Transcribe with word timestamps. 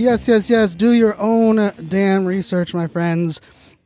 Yes, 0.00 0.26
yes, 0.28 0.48
yes. 0.48 0.74
Do 0.74 0.92
your 0.92 1.14
own 1.20 1.56
damn 1.90 2.24
research, 2.24 2.72
my 2.72 2.86
friends, 2.86 3.42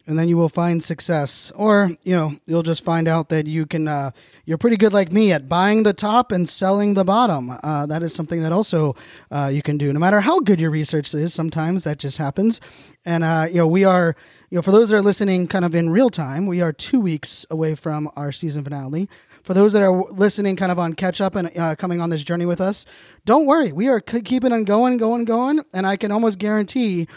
and 0.06 0.18
then 0.18 0.28
you 0.28 0.36
will 0.36 0.48
find 0.48 0.82
success. 0.82 1.50
Or, 1.54 1.90
you 2.04 2.14
know, 2.14 2.36
you'll 2.46 2.62
just 2.62 2.84
find 2.84 3.08
out 3.08 3.30
that 3.30 3.46
you 3.46 3.64
can, 3.64 3.88
uh, 3.88 4.10
you're 4.44 4.58
pretty 4.58 4.76
good 4.76 4.92
like 4.92 5.10
me 5.10 5.32
at 5.32 5.48
buying 5.48 5.82
the 5.82 5.92
top 5.92 6.30
and 6.30 6.48
selling 6.48 6.94
the 6.94 7.04
bottom. 7.04 7.50
Uh, 7.62 7.86
that 7.86 8.02
is 8.02 8.14
something 8.14 8.42
that 8.42 8.52
also 8.52 8.94
uh, 9.30 9.50
you 9.52 9.62
can 9.62 9.78
do. 9.78 9.92
No 9.92 10.00
matter 10.00 10.20
how 10.20 10.40
good 10.40 10.60
your 10.60 10.70
research 10.70 11.12
is, 11.14 11.32
sometimes 11.32 11.84
that 11.84 11.98
just 11.98 12.18
happens. 12.18 12.60
And, 13.06 13.24
uh, 13.24 13.46
you 13.48 13.56
know, 13.56 13.66
we 13.66 13.84
are, 13.84 14.14
you 14.50 14.56
know, 14.56 14.62
for 14.62 14.72
those 14.72 14.90
that 14.90 14.96
are 14.96 15.02
listening 15.02 15.46
kind 15.46 15.64
of 15.64 15.74
in 15.74 15.90
real 15.90 16.10
time, 16.10 16.46
we 16.46 16.60
are 16.60 16.72
two 16.72 17.00
weeks 17.00 17.46
away 17.50 17.74
from 17.74 18.10
our 18.16 18.30
season 18.30 18.62
finale. 18.62 19.08
For 19.42 19.52
those 19.52 19.74
that 19.74 19.82
are 19.82 20.04
listening 20.10 20.56
kind 20.56 20.72
of 20.72 20.78
on 20.78 20.94
catch 20.94 21.20
up 21.20 21.36
and 21.36 21.50
uh, 21.58 21.74
coming 21.76 22.00
on 22.00 22.08
this 22.08 22.24
journey 22.24 22.46
with 22.46 22.62
us, 22.62 22.86
don't 23.26 23.44
worry. 23.44 23.72
We 23.72 23.88
are 23.88 24.00
keeping 24.00 24.52
on 24.52 24.64
going, 24.64 24.96
going, 24.96 25.24
going. 25.24 25.60
And 25.74 25.86
I 25.86 25.96
can 25.96 26.10
almost 26.10 26.38
guarantee 26.38 27.08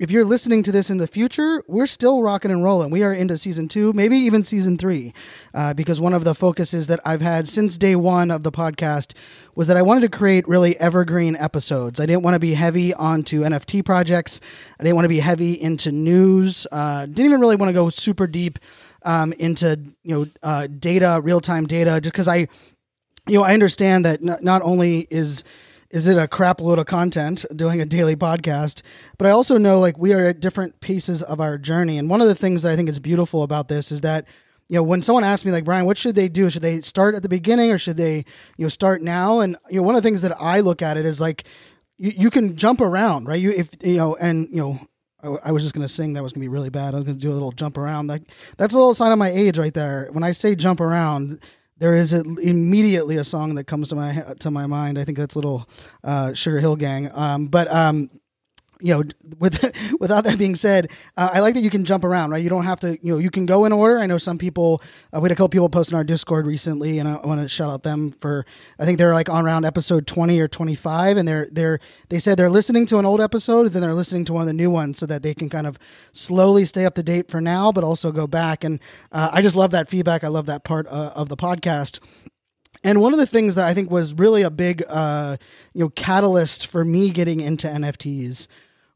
if 0.00 0.10
you're 0.10 0.24
listening 0.24 0.64
to 0.64 0.72
this 0.72 0.90
in 0.90 0.98
the 0.98 1.06
future, 1.06 1.62
we're 1.68 1.86
still 1.86 2.20
rocking 2.20 2.50
and 2.50 2.64
rolling. 2.64 2.90
We 2.90 3.04
are 3.04 3.12
into 3.12 3.38
season 3.38 3.68
two, 3.68 3.92
maybe 3.92 4.16
even 4.16 4.42
season 4.42 4.76
three, 4.76 5.12
uh, 5.54 5.72
because 5.72 6.00
one 6.00 6.12
of 6.12 6.24
the 6.24 6.34
focuses 6.34 6.88
that 6.88 6.98
I've 7.04 7.20
had 7.20 7.46
since 7.46 7.78
day 7.78 7.94
one 7.94 8.32
of 8.32 8.42
the 8.42 8.50
podcast 8.50 9.14
was 9.54 9.68
that 9.68 9.76
I 9.76 9.82
wanted 9.82 10.00
to 10.00 10.08
create 10.08 10.48
really 10.48 10.76
evergreen 10.78 11.36
episodes. 11.36 12.00
I 12.00 12.06
didn't 12.06 12.24
want 12.24 12.34
to 12.34 12.40
be 12.40 12.54
heavy 12.54 12.92
onto 12.92 13.42
NFT 13.42 13.84
projects. 13.84 14.40
I 14.80 14.82
didn't 14.82 14.96
want 14.96 15.04
to 15.04 15.10
be 15.10 15.20
heavy 15.20 15.60
into 15.60 15.92
news. 15.92 16.66
Uh, 16.72 17.06
didn't 17.06 17.26
even 17.26 17.40
really 17.40 17.56
want 17.56 17.68
to 17.68 17.74
go 17.74 17.88
super 17.88 18.26
deep 18.26 18.58
um, 19.04 19.32
into 19.34 19.78
you 20.02 20.14
know 20.14 20.26
uh, 20.42 20.66
data, 20.66 21.20
real 21.22 21.40
time 21.40 21.66
data, 21.66 22.00
just 22.00 22.12
because 22.12 22.26
I 22.26 22.48
you 23.26 23.38
know, 23.38 23.44
I 23.44 23.54
understand 23.54 24.04
that 24.04 24.20
n- 24.20 24.36
not 24.42 24.62
only 24.62 25.06
is 25.10 25.44
is 25.94 26.08
it 26.08 26.18
a 26.18 26.26
crap 26.26 26.60
load 26.60 26.78
of 26.80 26.86
content 26.86 27.44
doing 27.54 27.80
a 27.80 27.84
daily 27.86 28.16
podcast, 28.16 28.82
but 29.16 29.26
I 29.28 29.30
also 29.30 29.56
know 29.58 29.78
like 29.78 29.96
we 29.96 30.12
are 30.12 30.26
at 30.26 30.40
different 30.40 30.80
pieces 30.80 31.22
of 31.22 31.40
our 31.40 31.56
journey. 31.56 31.98
And 31.98 32.10
one 32.10 32.20
of 32.20 32.26
the 32.26 32.34
things 32.34 32.62
that 32.62 32.72
I 32.72 32.76
think 32.76 32.88
is 32.88 32.98
beautiful 32.98 33.44
about 33.44 33.68
this 33.68 33.92
is 33.92 34.00
that 34.00 34.26
you 34.68 34.76
know 34.76 34.82
when 34.82 35.02
someone 35.02 35.22
asks 35.24 35.44
me 35.46 35.52
like 35.52 35.64
Brian, 35.64 35.86
what 35.86 35.96
should 35.96 36.16
they 36.16 36.28
do? 36.28 36.50
Should 36.50 36.62
they 36.62 36.80
start 36.80 37.14
at 37.14 37.22
the 37.22 37.28
beginning 37.28 37.70
or 37.70 37.78
should 37.78 37.96
they 37.96 38.24
you 38.58 38.64
know 38.64 38.68
start 38.68 39.02
now? 39.02 39.38
And 39.38 39.56
you 39.70 39.76
know 39.76 39.82
one 39.84 39.94
of 39.94 40.02
the 40.02 40.06
things 40.08 40.22
that 40.22 40.36
I 40.40 40.60
look 40.60 40.82
at 40.82 40.96
it 40.96 41.06
is 41.06 41.20
like 41.20 41.44
you, 41.96 42.12
you 42.16 42.30
can 42.30 42.56
jump 42.56 42.80
around, 42.80 43.26
right? 43.28 43.40
You 43.40 43.52
if 43.52 43.70
you 43.82 43.96
know 43.96 44.16
and 44.16 44.48
you 44.50 44.58
know. 44.60 44.80
I- 45.22 45.48
I 45.48 45.52
was 45.52 45.62
just 45.62 45.74
gonna 45.74 45.88
sing. 45.88 46.12
That 46.12 46.22
was 46.22 46.34
gonna 46.34 46.44
be 46.44 46.48
really 46.48 46.68
bad. 46.68 46.92
I 46.92 46.98
was 46.98 47.04
gonna 47.04 47.16
do 47.16 47.30
a 47.30 47.32
little 47.32 47.50
jump 47.52 47.78
around. 47.78 48.08
Like 48.08 48.24
that's 48.58 48.74
a 48.74 48.76
little 48.76 48.92
sign 48.92 49.10
of 49.10 49.18
my 49.18 49.30
age 49.30 49.56
right 49.56 49.72
there. 49.72 50.08
When 50.12 50.22
I 50.22 50.32
say 50.32 50.54
jump 50.54 50.80
around, 50.82 51.38
there 51.78 51.96
is 51.96 52.12
a, 52.12 52.22
immediately 52.42 53.16
a 53.16 53.24
song 53.24 53.54
that 53.56 53.64
comes 53.64 53.88
to 53.88 53.94
my 53.94 54.22
to 54.40 54.50
my 54.50 54.66
mind. 54.66 54.98
I 54.98 55.04
think 55.04 55.18
that's 55.18 55.36
little 55.36 55.68
uh, 56.02 56.32
Sugar 56.32 56.60
Hill 56.60 56.76
Gang. 56.76 57.10
Um, 57.12 57.46
but 57.46 57.70
um, 57.72 58.10
you 58.84 58.92
know, 58.92 59.02
with 59.38 59.74
without 60.00 60.24
that 60.24 60.38
being 60.38 60.54
said, 60.54 60.90
uh, 61.16 61.30
I 61.32 61.40
like 61.40 61.54
that 61.54 61.62
you 61.62 61.70
can 61.70 61.86
jump 61.86 62.04
around, 62.04 62.30
right? 62.30 62.42
You 62.42 62.50
don't 62.50 62.66
have 62.66 62.80
to, 62.80 62.98
you 63.00 63.14
know, 63.14 63.18
you 63.18 63.30
can 63.30 63.46
go 63.46 63.64
in 63.64 63.72
order. 63.72 63.98
I 63.98 64.04
know 64.04 64.18
some 64.18 64.36
people. 64.36 64.82
Uh, 65.10 65.20
we 65.20 65.26
had 65.26 65.32
a 65.32 65.34
couple 65.34 65.48
people 65.48 65.70
post 65.70 65.90
in 65.90 65.96
our 65.96 66.04
Discord 66.04 66.46
recently, 66.46 66.98
and 66.98 67.08
I, 67.08 67.16
want 67.26 67.40
to 67.40 67.48
shout 67.48 67.70
out 67.70 67.82
them 67.82 68.12
for. 68.12 68.44
I 68.78 68.84
think 68.84 68.98
they're 68.98 69.14
like 69.14 69.30
on 69.30 69.46
around 69.46 69.64
episode 69.64 70.06
twenty 70.06 70.38
or 70.38 70.48
twenty 70.48 70.74
five, 70.74 71.16
and 71.16 71.26
they're 71.26 71.48
they're 71.50 71.80
they 72.10 72.18
said 72.18 72.38
they're 72.38 72.50
listening 72.50 72.84
to 72.86 72.98
an 72.98 73.06
old 73.06 73.22
episode, 73.22 73.68
then 73.68 73.80
they're 73.80 73.94
listening 73.94 74.26
to 74.26 74.34
one 74.34 74.42
of 74.42 74.46
the 74.46 74.52
new 74.52 74.70
ones, 74.70 74.98
so 74.98 75.06
that 75.06 75.22
they 75.22 75.32
can 75.32 75.48
kind 75.48 75.66
of 75.66 75.78
slowly 76.12 76.66
stay 76.66 76.84
up 76.84 76.94
to 76.96 77.02
date 77.02 77.30
for 77.30 77.40
now, 77.40 77.72
but 77.72 77.84
also 77.84 78.12
go 78.12 78.26
back. 78.26 78.64
And 78.64 78.80
uh, 79.12 79.30
I 79.32 79.40
just 79.40 79.56
love 79.56 79.70
that 79.70 79.88
feedback. 79.88 80.24
I 80.24 80.28
love 80.28 80.44
that 80.46 80.62
part 80.62 80.86
uh, 80.88 81.12
of 81.14 81.30
the 81.30 81.38
podcast. 81.38 82.00
And 82.84 83.00
one 83.00 83.14
of 83.14 83.18
the 83.18 83.26
things 83.26 83.54
that 83.54 83.64
I 83.64 83.72
think 83.72 83.90
was 83.90 84.12
really 84.12 84.42
a 84.42 84.50
big, 84.50 84.84
uh, 84.86 85.38
you 85.72 85.84
know, 85.84 85.88
catalyst 85.88 86.66
for 86.66 86.84
me 86.84 87.08
getting 87.08 87.40
into 87.40 87.66
NFTs 87.66 88.46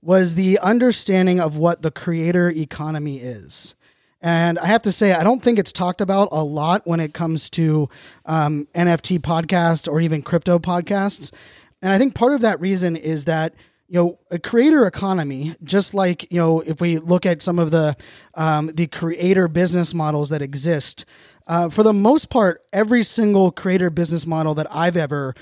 was 0.02 0.34
the 0.34 0.58
understanding 0.60 1.40
of 1.40 1.56
what 1.56 1.82
the 1.82 1.90
creator 1.90 2.50
economy 2.50 3.18
is. 3.18 3.74
And 4.20 4.58
I 4.58 4.66
have 4.66 4.82
to 4.82 4.92
say, 4.92 5.12
I 5.12 5.22
don't 5.22 5.42
think 5.42 5.58
it's 5.58 5.72
talked 5.72 6.00
about 6.00 6.28
a 6.32 6.42
lot 6.42 6.86
when 6.86 6.98
it 6.98 7.14
comes 7.14 7.48
to 7.50 7.88
um, 8.26 8.66
NFT 8.74 9.20
podcasts 9.20 9.90
or 9.90 10.00
even 10.00 10.22
crypto 10.22 10.58
podcasts. 10.58 11.32
And 11.82 11.92
I 11.92 11.98
think 11.98 12.14
part 12.14 12.32
of 12.32 12.40
that 12.40 12.60
reason 12.60 12.96
is 12.96 13.26
that 13.26 13.54
you 13.88 13.98
know 13.98 14.18
a 14.30 14.38
creator 14.38 14.86
economy 14.86 15.54
just 15.64 15.94
like 15.94 16.30
you 16.30 16.38
know 16.38 16.60
if 16.60 16.80
we 16.80 16.98
look 16.98 17.24
at 17.24 17.40
some 17.40 17.58
of 17.58 17.70
the 17.70 17.96
um, 18.34 18.66
the 18.74 18.86
creator 18.86 19.48
business 19.48 19.94
models 19.94 20.28
that 20.28 20.42
exist 20.42 21.06
uh, 21.46 21.70
for 21.70 21.82
the 21.82 21.94
most 21.94 22.28
part 22.28 22.62
every 22.72 23.02
single 23.02 23.50
creator 23.50 23.88
business 23.88 24.26
model 24.26 24.54
that 24.54 24.66
i've 24.74 24.96
ever 24.96 25.34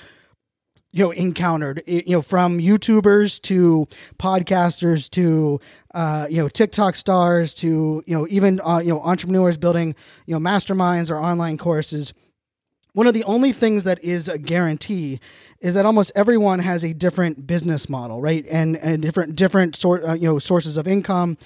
you 0.97 1.05
know 1.05 1.11
encountered 1.11 1.83
you 1.87 2.03
know 2.09 2.23
from 2.23 2.59
youtubers 2.59 3.41
to 3.43 3.87
podcasters 4.19 5.11
to 5.11 5.61
uh, 5.95 6.27
you 6.31 6.39
know 6.39 6.49
tiktok 6.49 6.95
stars 6.95 7.53
to 7.55 8.03
you 8.07 8.17
know 8.17 8.27
even 8.31 8.61
uh, 8.65 8.79
you 8.79 8.91
know 8.91 9.01
entrepreneurs 9.01 9.57
building 9.57 9.95
you 10.27 10.35
know 10.35 10.41
masterminds 10.41 11.11
or 11.11 11.19
online 11.19 11.59
courses 11.59 12.13
one 12.97 13.07
of 13.07 13.13
the 13.13 13.25
only 13.25 13.53
things 13.53 13.85
that 13.85 14.03
is 14.03 14.27
a 14.27 14.39
guarantee 14.39 15.21
is 15.61 15.75
that 15.75 15.85
almost 15.85 16.11
everyone 16.15 16.61
has 16.61 16.83
a 16.83 16.95
different 16.95 17.47
business 17.47 17.91
model, 17.91 18.23
right? 18.23 18.47
And 18.51 18.75
and 18.79 19.03
different 19.03 19.37
different 19.37 19.77
sort 19.77 20.03
uh, 20.03 20.15
you 20.15 20.27
know 20.27 20.39
sources 20.39 20.79
of 20.79 20.89
income. 20.89 21.37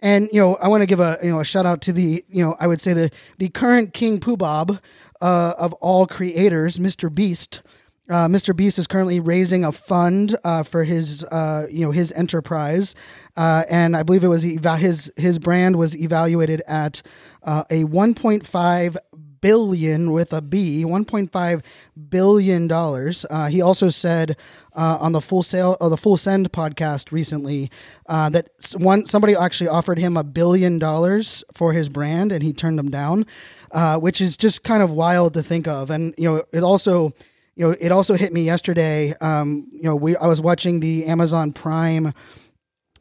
And 0.00 0.30
you 0.32 0.40
know, 0.40 0.54
I 0.56 0.68
want 0.68 0.80
to 0.80 0.86
give 0.86 1.00
a 1.00 1.18
you 1.22 1.30
know 1.30 1.40
a 1.40 1.44
shout 1.44 1.66
out 1.66 1.82
to 1.82 1.92
the 1.92 2.24
you 2.30 2.42
know 2.42 2.56
I 2.58 2.66
would 2.66 2.80
say 2.80 2.94
the 2.94 3.10
the 3.36 3.50
current 3.50 3.92
King 3.92 4.18
Poobah 4.18 4.80
uh, 5.20 5.52
of 5.58 5.74
all 5.74 6.06
creators, 6.06 6.78
Mr. 6.78 7.14
Beast. 7.14 7.60
Uh, 8.08 8.28
Mr. 8.28 8.54
Beast 8.54 8.78
is 8.78 8.86
currently 8.86 9.18
raising 9.18 9.64
a 9.64 9.72
fund 9.72 10.36
uh, 10.44 10.62
for 10.62 10.84
his 10.84 11.24
uh, 11.24 11.66
you 11.70 11.86
know 11.86 11.90
his 11.90 12.12
enterprise, 12.12 12.94
uh, 13.36 13.64
and 13.70 13.96
I 13.96 14.02
believe 14.02 14.24
it 14.24 14.28
was 14.28 14.44
eva- 14.46 14.76
his 14.76 15.10
his 15.16 15.38
brand 15.38 15.76
was 15.76 15.96
evaluated 15.96 16.60
at 16.68 17.00
uh, 17.44 17.64
a 17.70 17.84
1.5 17.84 18.96
billion 19.40 20.10
with 20.10 20.32
a 20.32 20.40
B, 20.40 20.84
1.5 20.84 21.62
billion 22.08 22.66
dollars. 22.66 23.26
Uh, 23.30 23.46
he 23.48 23.60
also 23.62 23.88
said 23.88 24.36
uh, 24.74 24.98
on 25.00 25.12
the 25.12 25.20
full 25.20 25.42
sale 25.42 25.76
or 25.80 25.90
the 25.90 25.96
full 25.96 26.16
send 26.16 26.50
podcast 26.52 27.12
recently 27.12 27.70
uh, 28.06 28.28
that 28.30 28.48
one 28.76 29.06
somebody 29.06 29.34
actually 29.34 29.68
offered 29.68 29.98
him 29.98 30.16
a 30.16 30.24
billion 30.24 30.78
dollars 30.78 31.42
for 31.52 31.72
his 31.72 31.88
brand 31.88 32.32
and 32.32 32.42
he 32.42 32.52
turned 32.52 32.78
them 32.78 32.90
down, 32.90 33.26
uh, 33.72 33.98
which 33.98 34.20
is 34.20 34.36
just 34.36 34.62
kind 34.62 34.82
of 34.82 34.90
wild 34.92 35.34
to 35.34 35.42
think 35.42 35.66
of. 35.66 35.90
And 35.90 36.14
you 36.18 36.30
know, 36.30 36.44
it 36.52 36.62
also 36.62 37.12
you 37.56 37.66
know 37.66 37.76
it 37.80 37.92
also 37.92 38.14
hit 38.14 38.32
me 38.32 38.42
yesterday. 38.42 39.14
Um, 39.20 39.68
you 39.72 39.82
know, 39.82 39.96
we 39.96 40.16
I 40.16 40.26
was 40.26 40.40
watching 40.40 40.80
the 40.80 41.06
Amazon 41.06 41.52
Prime 41.52 42.12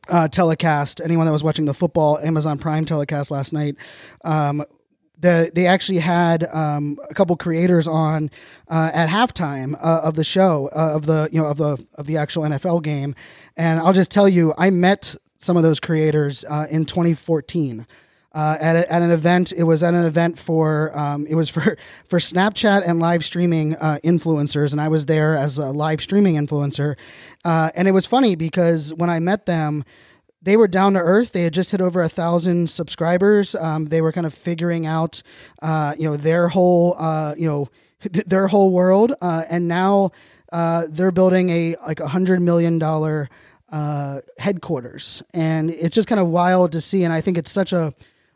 uh, 0.10 0.28
telecast. 0.28 1.02
Anyone 1.04 1.26
that 1.26 1.32
was 1.32 1.44
watching 1.44 1.66
the 1.66 1.74
football 1.74 2.20
Amazon 2.20 2.58
Prime 2.58 2.86
telecast 2.86 3.32
last 3.32 3.54
night, 3.54 3.76
um, 4.24 4.64
the, 5.18 5.52
they 5.54 5.66
actually 5.66 6.00
had 6.00 6.44
um, 6.54 7.00
a 7.10 7.14
couple 7.14 7.36
creators 7.36 7.88
on 7.88 8.30
uh, 8.68 8.92
at 8.94 9.10
halftime 9.10 9.76
uh, 9.82 10.02
of 10.04 10.16
the 10.16 10.24
show 10.24 10.70
uh, 10.76 10.94
of 10.96 11.06
the 11.06 11.30
you 11.32 11.42
know 11.42 11.48
of 11.48 11.58
the 11.58 11.84
of 11.96 12.06
the 12.06 12.18
actual 12.18 12.44
NFL 12.44 12.84
game, 12.84 13.16
and 13.58 13.80
I'll 13.80 13.94
just 13.94 14.12
tell 14.12 14.30
you, 14.30 14.54
I 14.58 14.70
met 14.70 15.16
some 15.40 15.58
of 15.58 15.64
those 15.64 15.80
creators 15.80 16.46
uh, 16.46 16.68
in 16.70 16.86
2014. 16.86 17.86
Uh, 18.34 18.58
at, 18.60 18.76
a, 18.76 18.92
at 18.92 19.02
an 19.04 19.12
event, 19.12 19.52
it 19.56 19.64
was 19.64 19.84
at 19.84 19.94
an 19.94 20.06
event 20.06 20.40
for 20.40 20.98
um, 20.98 21.28
it 21.28 21.36
was 21.36 21.50
for 21.56 21.78
for 22.08 22.20
Snapchat 22.20 22.84
and 22.86 23.00
live 23.00 23.24
streaming 23.24 23.76
uh, 23.76 24.00
influencers, 24.04 24.72
and 24.72 24.82
I 24.82 24.88
was 24.88 25.06
there 25.06 25.36
as 25.36 25.58
a 25.58 25.72
live 25.72 26.02
streaming 26.02 26.36
influencer. 26.36 26.96
Uh, 27.46 27.70
and 27.76 27.88
it 27.88 27.92
was 27.92 28.06
funny 28.06 28.36
because 28.36 28.94
when 28.94 29.10
I 29.10 29.20
met 29.20 29.46
them, 29.46 29.84
they 30.42 30.58
were 30.58 30.68
down 30.68 30.94
to 30.94 31.00
earth. 31.00 31.32
They 31.32 31.44
had 31.44 31.54
just 31.54 31.72
hit 31.72 31.82
over 31.82 32.02
a 32.02 32.10
thousand 32.10 32.70
subscribers. 32.70 33.56
Um, 33.56 33.86
they 33.86 34.02
were 34.02 34.12
kind 34.12 34.26
of 34.26 34.34
figuring 34.34 34.86
out, 34.88 35.22
uh, 35.62 35.94
you 35.98 36.10
know, 36.10 36.18
their 36.18 36.48
whole, 36.48 36.96
uh, 36.98 37.36
you 37.38 37.48
know, 37.48 37.70
th- 38.02 38.26
their 38.26 38.48
whole 38.48 38.72
world, 38.72 39.14
uh, 39.22 39.44
and 39.50 39.68
now 39.68 40.12
they're 40.90 41.12
building 41.12 41.50
a 41.50 41.76
like 41.86 42.00
a 42.00 42.08
hundred 42.08 42.42
million 42.42 42.80
dollar 42.80 43.30
uh, 43.74 44.22
headquarters, 44.38 45.24
and 45.34 45.72
it's 45.72 45.96
just 45.96 46.08
kind 46.08 46.22
of 46.22 46.28
wild 46.28 46.72
to 46.72 46.80
see. 46.80 47.04
And 47.04 47.12
I 47.12 47.22
think 47.22 47.38
it's 47.38 47.52
such 47.52 47.74
a 47.74 47.94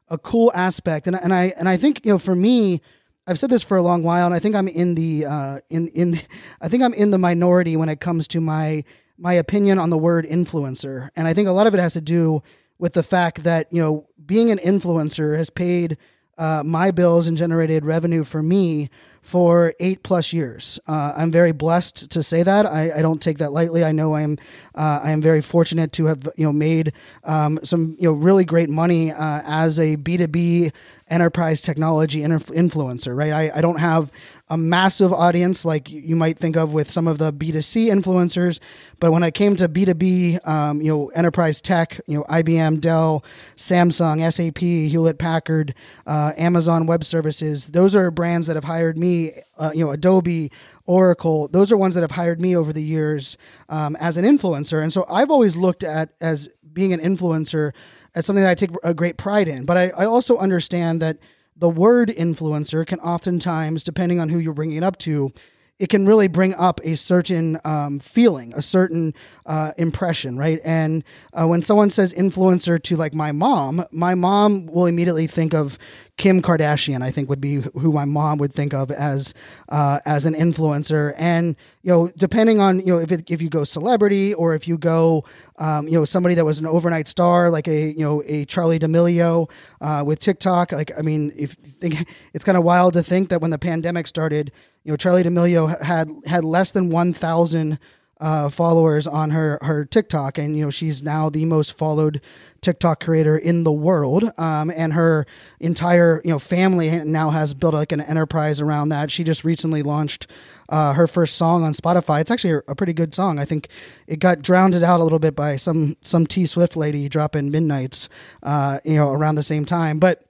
a 0.10 0.18
cool 0.18 0.52
aspect. 0.54 1.08
And 1.08 1.16
and 1.16 1.34
I 1.34 1.54
and 1.58 1.68
I 1.68 1.78
think 1.78 2.06
you 2.06 2.12
know 2.12 2.18
for 2.18 2.36
me, 2.36 2.82
I've 3.26 3.40
said 3.40 3.50
this 3.50 3.64
for 3.64 3.78
a 3.78 3.82
long 3.82 4.04
while, 4.04 4.26
and 4.26 4.34
I 4.34 4.40
think 4.40 4.56
I'm 4.56 4.68
in 4.68 4.96
the 4.96 5.26
uh, 5.26 5.60
in 5.70 5.88
in 5.90 6.20
I 6.62 6.68
think 6.68 6.84
I'm 6.84 6.94
in 6.94 7.12
the 7.12 7.18
minority 7.18 7.76
when 7.76 7.90
it 7.90 8.00
comes 8.00 8.28
to 8.30 8.42
my 8.42 8.84
my 9.18 9.34
opinion 9.34 9.80
on 9.80 9.90
the 9.90 9.98
word 9.98 10.26
influencer, 10.26 11.10
and 11.16 11.28
I 11.28 11.34
think 11.34 11.48
a 11.48 11.52
lot 11.52 11.68
of 11.68 11.74
it 11.74 11.80
has 11.80 11.94
to 11.94 12.02
do 12.02 12.42
with 12.80 12.94
the 12.94 13.04
fact 13.04 13.44
that 13.44 13.68
you 13.72 13.82
know 13.82 14.08
being 14.26 14.52
an 14.52 14.60
influencer 14.60 15.38
has 15.38 15.50
paid 15.50 15.98
uh, 16.38 16.64
my 16.66 16.92
bills 16.92 17.28
and 17.28 17.38
generated 17.38 17.86
revenue 17.86 18.24
for 18.24 18.44
me 18.44 18.90
for 19.28 19.74
eight 19.82 20.04
plus 20.04 20.32
years. 20.32 20.80
Uh, 20.88 21.14
I'm 21.18 21.32
very 21.32 21.52
blessed 21.52 22.12
to 22.12 22.24
say 22.24 22.44
that. 22.44 22.66
I, 22.66 23.00
I, 23.00 23.02
don't 23.02 23.22
take 23.22 23.40
that 23.40 23.52
lightly. 23.52 23.84
I 23.84 23.92
know 23.92 24.14
I 24.14 24.22
am 24.22 24.38
uh, 24.74 25.02
I 25.04 25.12
am 25.12 25.22
very 25.22 25.42
fortunate 25.42 25.92
to 25.94 26.06
have 26.06 26.30
you 26.38 26.46
know 26.46 26.54
made 26.54 26.94
um, 27.26 27.60
some 27.62 27.98
you 28.00 28.08
know 28.08 28.14
really 28.14 28.46
great 28.46 28.70
money 28.70 29.12
uh, 29.12 29.42
as 29.46 29.80
a 29.80 29.98
B2B 29.98 30.72
enterprise 31.10 31.60
technology 31.60 32.22
influencer. 32.22 33.18
Right. 33.18 33.34
I, 33.34 33.58
I 33.58 33.62
don't 33.62 33.80
have 33.80 34.14
a 34.50 34.58
massive 34.58 35.12
audience 35.12 35.66
like 35.66 35.90
you 35.90 36.16
might 36.16 36.38
think 36.38 36.56
of 36.56 36.74
with 36.74 36.90
some 36.90 37.08
of 37.08 37.18
the 37.18 37.34
B2C 37.34 37.88
influencers, 37.88 38.60
but 39.00 39.12
when 39.12 39.24
I 39.24 39.32
came 39.32 39.56
to 39.58 39.68
B2B, 39.68 40.48
um, 40.48 40.82
you 40.82 40.92
know, 40.92 41.08
enterprise 41.10 41.62
tech, 41.62 42.00
you 42.08 42.18
know, 42.18 42.24
IBM, 42.26 42.80
Dell, 42.80 43.24
Samsung, 43.56 44.32
SAP, 44.32 44.60
Hewlett 44.60 45.18
Packard, 45.18 45.76
uh, 46.06 46.34
Amazon 46.38 46.86
Web 46.86 47.04
Services, 47.04 47.68
those 47.68 47.96
are 47.96 48.10
brands 48.10 48.48
that 48.48 48.56
have 48.56 48.64
hired 48.64 48.98
me 48.98 49.34
uh, 49.58 49.72
you 49.74 49.84
know, 49.84 49.92
Adobe, 49.92 50.52
Oracle, 50.86 51.48
those 51.50 51.72
are 51.72 51.78
ones 51.78 51.96
that 51.96 52.02
have 52.02 52.12
hired 52.12 52.40
me 52.40 52.56
over 52.56 52.72
the 52.72 52.84
years 52.84 53.38
um, 53.70 53.96
as 53.98 54.18
an 54.18 54.26
influencer. 54.26 54.82
And 54.82 54.92
so 54.94 55.06
I've 55.10 55.32
always 55.32 55.56
looked 55.56 55.84
at 55.84 56.12
as 56.22 56.50
being 56.74 56.94
an 56.94 57.00
influencer 57.00 57.74
as 58.16 58.26
something 58.26 58.44
that 58.44 58.52
I 58.52 58.56
take 58.56 58.72
a 58.84 58.94
great 58.94 59.18
pride 59.18 59.48
in. 59.48 59.66
But 59.66 59.78
I, 59.78 59.90
I 59.98 60.06
also 60.06 60.38
understand 60.38 61.02
that 61.02 61.18
the 61.60 61.70
word 61.70 62.10
influencer 62.10 62.86
can 62.86 63.00
oftentimes, 63.00 63.84
depending 63.84 64.20
on 64.20 64.30
who 64.30 64.40
you're 64.40 64.54
bringing 64.54 64.78
it 64.78 64.84
up 64.84 64.98
to, 65.00 65.32
it 65.80 65.90
can 65.90 66.06
really 66.06 66.28
bring 66.28 66.56
up 66.56 66.80
a 66.84 66.96
certain 66.96 67.60
um, 67.64 68.00
feeling, 68.00 68.54
a 68.56 68.62
certain 68.62 69.14
uh, 69.46 69.74
impression, 69.78 70.38
right? 70.38 70.60
And 70.64 71.04
uh, 71.34 71.48
when 71.48 71.62
someone 71.62 71.92
says 71.92 72.14
influencer 72.14 72.82
to 72.82 72.96
like 72.96 73.14
my 73.14 73.32
mom, 73.32 73.86
my 73.92 74.16
mom 74.16 74.66
will 74.66 74.88
immediately 74.88 75.28
think 75.28 75.54
of 75.54 75.78
Kim 76.18 76.42
Kardashian. 76.42 77.04
I 77.04 77.12
think 77.12 77.30
would 77.30 77.40
be 77.40 77.62
who 77.76 77.92
my 77.92 78.06
mom 78.06 78.40
would 78.40 78.52
think 78.52 78.74
of 78.74 78.90
as 78.90 79.36
uh, 79.70 80.00
as 80.06 80.26
an 80.26 80.34
influencer. 80.34 81.14
And 81.16 81.56
you 81.84 81.92
know, 81.92 82.10
depending 82.18 82.60
on 82.60 82.80
you 82.80 82.94
know 82.94 83.00
if 83.00 83.12
it, 83.12 83.30
if 83.30 83.40
you 83.40 83.50
go 83.50 83.64
celebrity 83.64 84.34
or 84.34 84.56
if 84.56 84.68
you 84.68 84.80
go 84.80 85.26
um, 85.60 85.88
you 85.88 85.94
know 85.94 86.06
somebody 86.06 86.34
that 86.36 86.46
was 86.46 86.58
an 86.58 86.66
overnight 86.66 87.08
star 87.08 87.52
like 87.52 87.68
a 87.68 87.92
you 87.92 88.00
know 88.00 88.24
a 88.26 88.48
Charli 88.48 88.80
D'Amelio 88.80 89.50
uh, 89.80 90.04
with 90.04 90.20
TikTok. 90.20 90.72
Like 90.72 90.92
I 90.98 91.04
mean, 91.04 91.32
if 91.36 91.52
think 91.52 92.08
it's 92.34 92.44
kind 92.44 92.58
of 92.58 92.64
wild 92.64 92.94
to 92.94 93.04
think 93.04 93.30
that 93.30 93.42
when 93.42 93.52
the 93.52 93.60
pandemic 93.60 94.08
started 94.08 94.52
you 94.88 94.94
know, 94.94 94.98
Charli 94.98 95.22
D'Amelio 95.22 95.82
had 95.82 96.10
had 96.26 96.46
less 96.46 96.72
than 96.72 96.90
one 96.90 97.12
thousand 97.12 97.78
uh, 98.22 98.48
followers 98.48 99.06
on 99.06 99.32
her 99.32 99.60
her 99.62 99.84
TikTok, 99.84 100.38
and 100.38 100.56
you 100.56 100.64
know 100.64 100.70
she's 100.70 101.04
now 101.04 101.30
the 101.30 101.44
most 101.44 101.74
followed 101.74 102.22
TikTok 102.62 103.04
creator 103.04 103.38
in 103.38 103.66
the 103.66 103.72
world. 103.72 104.24
Um, 104.38 104.72
and 104.74 104.94
her 104.94 105.26
entire 105.60 106.22
you 106.24 106.32
know 106.32 106.40
family 106.40 107.04
now 107.04 107.32
has 107.32 107.54
built 107.54 107.74
like 107.74 107.92
an 107.92 108.00
enterprise 108.00 108.62
around 108.62 108.88
that. 108.90 109.12
She 109.12 109.26
just 109.26 109.44
recently 109.44 109.84
launched 109.84 110.26
uh, 110.70 110.94
her 110.94 111.06
first 111.06 111.36
song 111.36 111.64
on 111.66 111.74
Spotify. 111.74 112.22
It's 112.22 112.32
actually 112.32 112.62
a 112.66 112.74
pretty 112.74 112.94
good 112.94 113.14
song. 113.14 113.40
I 113.40 113.44
think 113.44 113.68
it 114.08 114.22
got 114.22 114.42
drowned 114.42 114.74
out 114.74 115.02
a 115.02 115.04
little 115.04 115.20
bit 115.20 115.36
by 115.36 115.58
some 115.58 115.98
some 116.02 116.26
T 116.26 116.46
Swift 116.46 116.78
lady 116.78 117.10
dropping 117.10 117.52
Midnights, 117.52 118.08
uh, 118.42 118.80
you 118.86 118.96
know, 118.96 119.12
around 119.12 119.36
the 119.36 119.44
same 119.44 119.66
time. 119.66 120.00
But 120.00 120.24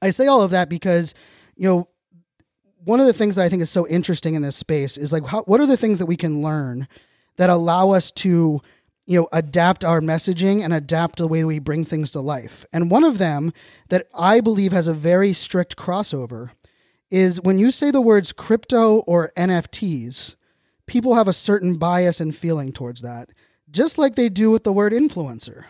I 0.00 0.08
say 0.08 0.28
all 0.28 0.40
of 0.40 0.50
that 0.52 0.70
because 0.70 1.12
you 1.56 1.68
know 1.68 1.88
one 2.84 3.00
of 3.00 3.06
the 3.06 3.12
things 3.12 3.36
that 3.36 3.44
I 3.44 3.48
think 3.48 3.62
is 3.62 3.70
so 3.70 3.86
interesting 3.86 4.34
in 4.34 4.42
this 4.42 4.56
space 4.56 4.96
is 4.96 5.12
like, 5.12 5.26
how, 5.26 5.42
what 5.42 5.60
are 5.60 5.66
the 5.66 5.76
things 5.76 5.98
that 5.98 6.06
we 6.06 6.16
can 6.16 6.42
learn 6.42 6.88
that 7.36 7.50
allow 7.50 7.90
us 7.90 8.10
to, 8.10 8.60
you 9.06 9.20
know, 9.20 9.28
adapt 9.32 9.84
our 9.84 10.00
messaging 10.00 10.62
and 10.62 10.72
adapt 10.72 11.18
the 11.18 11.28
way 11.28 11.44
we 11.44 11.58
bring 11.58 11.84
things 11.84 12.10
to 12.12 12.20
life? 12.20 12.64
And 12.72 12.90
one 12.90 13.04
of 13.04 13.18
them 13.18 13.52
that 13.88 14.06
I 14.14 14.40
believe 14.40 14.72
has 14.72 14.88
a 14.88 14.94
very 14.94 15.32
strict 15.32 15.76
crossover 15.76 16.50
is 17.10 17.40
when 17.40 17.58
you 17.58 17.70
say 17.70 17.90
the 17.90 18.00
words 18.00 18.32
crypto 18.32 18.98
or 19.00 19.32
NFTs, 19.36 20.34
people 20.86 21.14
have 21.14 21.28
a 21.28 21.32
certain 21.32 21.76
bias 21.76 22.20
and 22.20 22.34
feeling 22.34 22.72
towards 22.72 23.02
that, 23.02 23.28
just 23.70 23.98
like 23.98 24.14
they 24.14 24.28
do 24.28 24.50
with 24.50 24.64
the 24.64 24.72
word 24.72 24.92
influencer. 24.92 25.64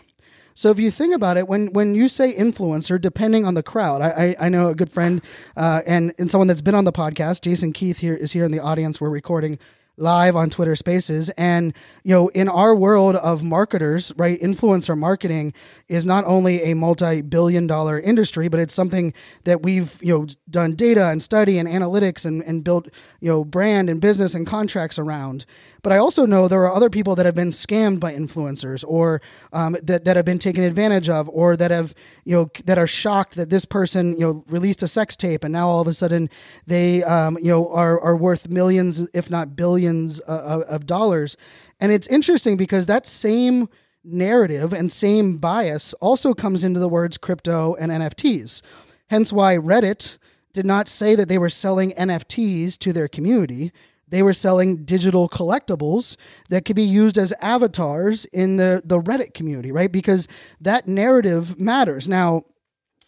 So 0.54 0.70
if 0.70 0.78
you 0.78 0.90
think 0.90 1.14
about 1.14 1.36
it, 1.36 1.48
when 1.48 1.72
when 1.72 1.94
you 1.94 2.08
say 2.08 2.34
influencer, 2.34 3.00
depending 3.00 3.44
on 3.44 3.54
the 3.54 3.62
crowd, 3.62 4.02
I 4.02 4.36
I, 4.40 4.46
I 4.46 4.48
know 4.48 4.68
a 4.68 4.74
good 4.74 4.90
friend 4.90 5.22
uh, 5.56 5.82
and 5.86 6.12
and 6.18 6.30
someone 6.30 6.48
that's 6.48 6.60
been 6.60 6.74
on 6.74 6.84
the 6.84 6.92
podcast, 6.92 7.42
Jason 7.42 7.72
Keath 7.72 7.98
here 7.98 8.14
is 8.14 8.32
here 8.32 8.44
in 8.44 8.52
the 8.52 8.60
audience. 8.60 9.00
We're 9.00 9.10
recording 9.10 9.58
live 10.02 10.36
on 10.36 10.50
Twitter 10.50 10.76
Spaces. 10.76 11.30
And, 11.30 11.72
you 12.02 12.12
know, 12.14 12.28
in 12.28 12.48
our 12.48 12.74
world 12.74 13.16
of 13.16 13.42
marketers, 13.42 14.12
right, 14.16 14.38
influencer 14.40 14.98
marketing 14.98 15.54
is 15.88 16.04
not 16.04 16.24
only 16.26 16.62
a 16.62 16.74
multi 16.74 17.22
billion 17.22 17.66
dollar 17.66 17.98
industry, 17.98 18.48
but 18.48 18.60
it's 18.60 18.74
something 18.74 19.14
that 19.44 19.62
we've, 19.62 19.96
you 20.02 20.18
know, 20.18 20.26
done 20.50 20.74
data 20.74 21.08
and 21.08 21.22
study 21.22 21.56
and 21.58 21.68
analytics 21.68 22.26
and, 22.26 22.42
and 22.42 22.64
built, 22.64 22.88
you 23.20 23.30
know, 23.30 23.44
brand 23.44 23.88
and 23.88 24.00
business 24.00 24.34
and 24.34 24.46
contracts 24.46 24.98
around. 24.98 25.46
But 25.82 25.92
I 25.92 25.96
also 25.96 26.26
know 26.26 26.48
there 26.48 26.62
are 26.62 26.74
other 26.74 26.90
people 26.90 27.14
that 27.16 27.26
have 27.26 27.34
been 27.34 27.50
scammed 27.50 28.00
by 28.00 28.14
influencers 28.14 28.84
or 28.86 29.20
um, 29.52 29.76
that, 29.82 30.04
that 30.04 30.16
have 30.16 30.24
been 30.24 30.38
taken 30.38 30.64
advantage 30.64 31.08
of 31.08 31.28
or 31.28 31.56
that 31.56 31.70
have, 31.70 31.94
you 32.24 32.36
know, 32.36 32.50
that 32.64 32.78
are 32.78 32.86
shocked 32.86 33.36
that 33.36 33.50
this 33.50 33.64
person, 33.64 34.12
you 34.12 34.20
know, 34.20 34.44
released 34.48 34.82
a 34.82 34.88
sex 34.88 35.16
tape 35.16 35.44
and 35.44 35.52
now 35.52 35.68
all 35.68 35.80
of 35.80 35.86
a 35.86 35.92
sudden 35.92 36.28
they, 36.66 37.02
um, 37.04 37.36
you 37.38 37.50
know, 37.50 37.68
are, 37.72 38.00
are 38.00 38.16
worth 38.16 38.48
millions, 38.48 39.06
if 39.12 39.30
not 39.30 39.56
billions 39.56 39.91
uh, 40.26 40.62
of 40.68 40.86
dollars. 40.86 41.36
And 41.80 41.92
it's 41.92 42.06
interesting 42.06 42.56
because 42.56 42.86
that 42.86 43.06
same 43.06 43.68
narrative 44.04 44.72
and 44.72 44.90
same 44.90 45.36
bias 45.36 45.94
also 45.94 46.34
comes 46.34 46.64
into 46.64 46.80
the 46.80 46.88
words 46.88 47.18
crypto 47.18 47.74
and 47.74 47.92
NFTs. 47.92 48.62
Hence 49.10 49.32
why 49.32 49.56
Reddit 49.56 50.18
did 50.52 50.66
not 50.66 50.88
say 50.88 51.14
that 51.14 51.28
they 51.28 51.38
were 51.38 51.48
selling 51.48 51.92
NFTs 51.92 52.78
to 52.78 52.92
their 52.92 53.08
community 53.08 53.72
they 54.12 54.22
were 54.22 54.34
selling 54.34 54.84
digital 54.84 55.26
collectibles 55.26 56.18
that 56.50 56.66
could 56.66 56.76
be 56.76 56.82
used 56.82 57.16
as 57.16 57.32
avatars 57.40 58.26
in 58.26 58.58
the, 58.58 58.82
the 58.84 59.00
Reddit 59.00 59.32
community, 59.32 59.72
right? 59.72 59.90
Because 59.90 60.28
that 60.60 60.86
narrative 60.86 61.58
matters. 61.58 62.10
Now, 62.10 62.44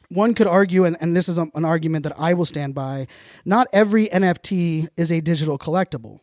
one 0.09 0.33
could 0.33 0.47
argue, 0.47 0.85
and, 0.85 0.97
and 1.03 1.15
this 1.15 1.29
is 1.29 1.37
a, 1.37 1.47
an 1.55 1.65
argument 1.67 2.05
that 2.05 2.19
I 2.19 2.33
will 2.33 2.47
stand 2.47 2.75
by, 2.75 3.07
not 3.45 3.67
every 3.71 4.07
NFT 4.09 4.89
is 4.97 5.13
a 5.13 5.21
digital 5.21 5.59
collectible. 5.59 6.21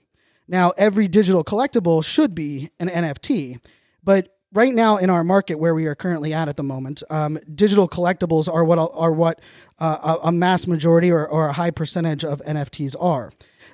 Now, 0.51 0.74
every 0.77 1.08
digital 1.08 1.46
collectible 1.46 2.03
should 2.03 2.36
be 2.36 2.72
an 2.77 2.89
NFT, 2.89 3.63
but 4.03 4.36
right 4.51 4.74
now 4.74 4.98
in 4.98 5.10
our 5.10 5.24
market 5.24 5.55
where 5.55 5.74
we 5.74 5.86
are 5.86 5.96
currently 5.96 6.34
at 6.34 6.50
at 6.50 6.58
the 6.58 6.63
moment, 6.63 7.01
um, 7.10 7.39
digital 7.55 7.88
collectibles 7.88 8.53
are 8.53 8.65
what 8.65 8.77
are 8.77 9.13
what 9.13 9.39
uh, 9.79 10.17
a 10.22 10.31
mass 10.31 10.67
majority 10.67 11.10
or, 11.10 11.25
or 11.25 11.48
a 11.48 11.53
high 11.53 11.72
percentage 11.72 12.25
of 12.25 12.41
NFTs 12.41 12.98
are. 13.00 13.31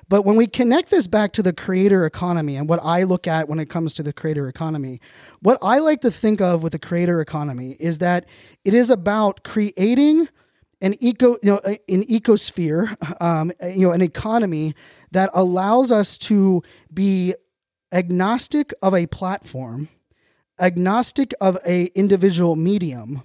But 0.08 0.24
when 0.24 0.36
we 0.36 0.46
connect 0.46 0.90
this 0.90 1.08
back 1.08 1.32
to 1.32 1.42
the 1.42 1.52
creator 1.52 2.06
economy 2.06 2.54
and 2.54 2.68
what 2.68 2.78
I 2.84 3.02
look 3.02 3.26
at 3.26 3.48
when 3.48 3.58
it 3.58 3.68
comes 3.68 3.92
to 3.94 4.04
the 4.04 4.12
creator 4.12 4.46
economy, 4.46 5.00
what 5.40 5.58
I 5.60 5.80
like 5.80 6.00
to 6.02 6.12
think 6.12 6.40
of 6.40 6.62
with 6.62 6.72
the 6.72 6.78
creator 6.78 7.20
economy 7.20 7.76
is 7.80 7.98
that 7.98 8.24
it 8.64 8.72
is 8.72 8.88
about 8.88 9.42
creating 9.42 10.28
an 10.80 10.94
eco, 11.00 11.36
you 11.42 11.52
know, 11.52 11.60
an 11.64 12.04
ecosphere, 12.04 12.96
um, 13.22 13.52
you 13.62 13.86
know, 13.86 13.92
an 13.92 14.02
economy 14.02 14.74
that 15.10 15.30
allows 15.34 15.90
us 15.90 16.16
to 16.18 16.62
be 16.92 17.34
agnostic 17.92 18.72
of 18.82 18.94
a 18.94 19.06
platform, 19.06 19.88
agnostic 20.60 21.34
of 21.40 21.58
a 21.66 21.86
individual 21.94 22.56
medium, 22.56 23.22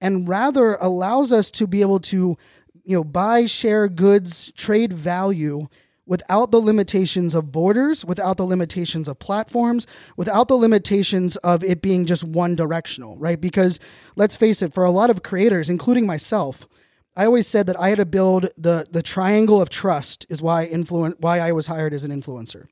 and 0.00 0.28
rather 0.28 0.76
allows 0.80 1.32
us 1.32 1.50
to 1.50 1.66
be 1.66 1.80
able 1.80 2.00
to, 2.00 2.36
you 2.84 2.96
know, 2.96 3.04
buy, 3.04 3.46
share 3.46 3.88
goods, 3.88 4.52
trade 4.52 4.92
value 4.92 5.68
without 6.06 6.50
the 6.50 6.60
limitations 6.60 7.34
of 7.34 7.50
borders, 7.50 8.04
without 8.04 8.36
the 8.36 8.44
limitations 8.44 9.08
of 9.08 9.18
platforms, 9.18 9.86
without 10.16 10.48
the 10.48 10.56
limitations 10.56 11.36
of 11.36 11.64
it 11.64 11.80
being 11.80 12.04
just 12.04 12.24
one 12.24 12.54
directional, 12.54 13.16
right? 13.16 13.40
Because 13.40 13.80
let's 14.14 14.36
face 14.36 14.60
it, 14.60 14.74
for 14.74 14.84
a 14.84 14.90
lot 14.90 15.10
of 15.10 15.22
creators, 15.22 15.70
including 15.70 16.06
myself, 16.06 16.68
I 17.16 17.26
always 17.26 17.46
said 17.46 17.66
that 17.66 17.78
I 17.78 17.90
had 17.90 17.98
to 17.98 18.06
build 18.06 18.48
the 18.56 18.86
the 18.90 19.02
triangle 19.02 19.60
of 19.60 19.70
trust 19.70 20.26
is 20.28 20.42
why 20.42 20.68
influen- 20.68 21.20
why 21.20 21.38
I 21.38 21.52
was 21.52 21.66
hired 21.66 21.94
as 21.94 22.04
an 22.04 22.10
influencer. 22.10 22.66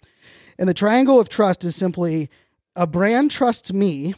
And 0.59 0.69
the 0.69 0.75
triangle 0.75 1.21
of 1.21 1.29
trust 1.29 1.65
is 1.65 1.77
simply 1.77 2.29
a 2.75 2.87
brand 2.87 3.31
trusts 3.31 3.73
me 3.73 4.15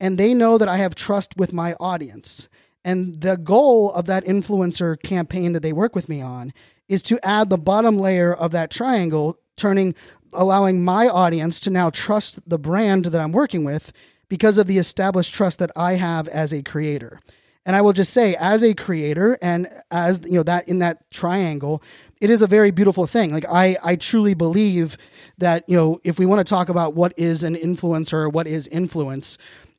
and 0.00 0.16
they 0.16 0.34
know 0.34 0.58
that 0.58 0.68
I 0.68 0.76
have 0.76 0.94
trust 0.94 1.36
with 1.36 1.52
my 1.52 1.74
audience. 1.74 2.48
And 2.84 3.20
the 3.20 3.36
goal 3.36 3.92
of 3.92 4.06
that 4.06 4.24
influencer 4.24 5.00
campaign 5.02 5.52
that 5.52 5.62
they 5.62 5.72
work 5.72 5.94
with 5.94 6.08
me 6.08 6.20
on 6.20 6.52
is 6.88 7.02
to 7.04 7.18
add 7.26 7.50
the 7.50 7.58
bottom 7.58 7.98
layer 7.98 8.32
of 8.32 8.52
that 8.52 8.70
triangle, 8.70 9.38
turning, 9.56 9.94
allowing 10.32 10.84
my 10.84 11.08
audience 11.08 11.60
to 11.60 11.70
now 11.70 11.90
trust 11.90 12.48
the 12.48 12.58
brand 12.58 13.06
that 13.06 13.20
I'm 13.20 13.32
working 13.32 13.64
with 13.64 13.92
because 14.28 14.58
of 14.58 14.66
the 14.66 14.78
established 14.78 15.34
trust 15.34 15.58
that 15.58 15.72
I 15.74 15.94
have 15.94 16.28
as 16.28 16.52
a 16.52 16.62
creator. 16.62 17.20
And 17.68 17.76
I 17.76 17.82
will 17.82 17.92
just 17.92 18.14
say, 18.14 18.34
as 18.34 18.64
a 18.64 18.72
creator 18.72 19.36
and 19.42 19.68
as 19.90 20.22
you 20.24 20.32
know 20.32 20.42
that 20.44 20.66
in 20.68 20.78
that 20.78 21.10
triangle, 21.10 21.82
it 22.18 22.30
is 22.30 22.40
a 22.40 22.46
very 22.46 22.70
beautiful 22.70 23.06
thing. 23.06 23.30
Like 23.30 23.44
I, 23.46 23.76
I 23.84 23.96
truly 23.96 24.32
believe 24.32 24.96
that 25.36 25.68
you 25.68 25.76
know 25.76 26.00
if 26.02 26.18
we 26.18 26.24
want 26.24 26.38
to 26.38 26.50
talk 26.50 26.70
about 26.70 26.94
what 26.94 27.12
is 27.18 27.42
an 27.42 27.54
influencer 27.54 28.32
what 28.32 28.46
is 28.46 28.68
influence, 28.68 29.36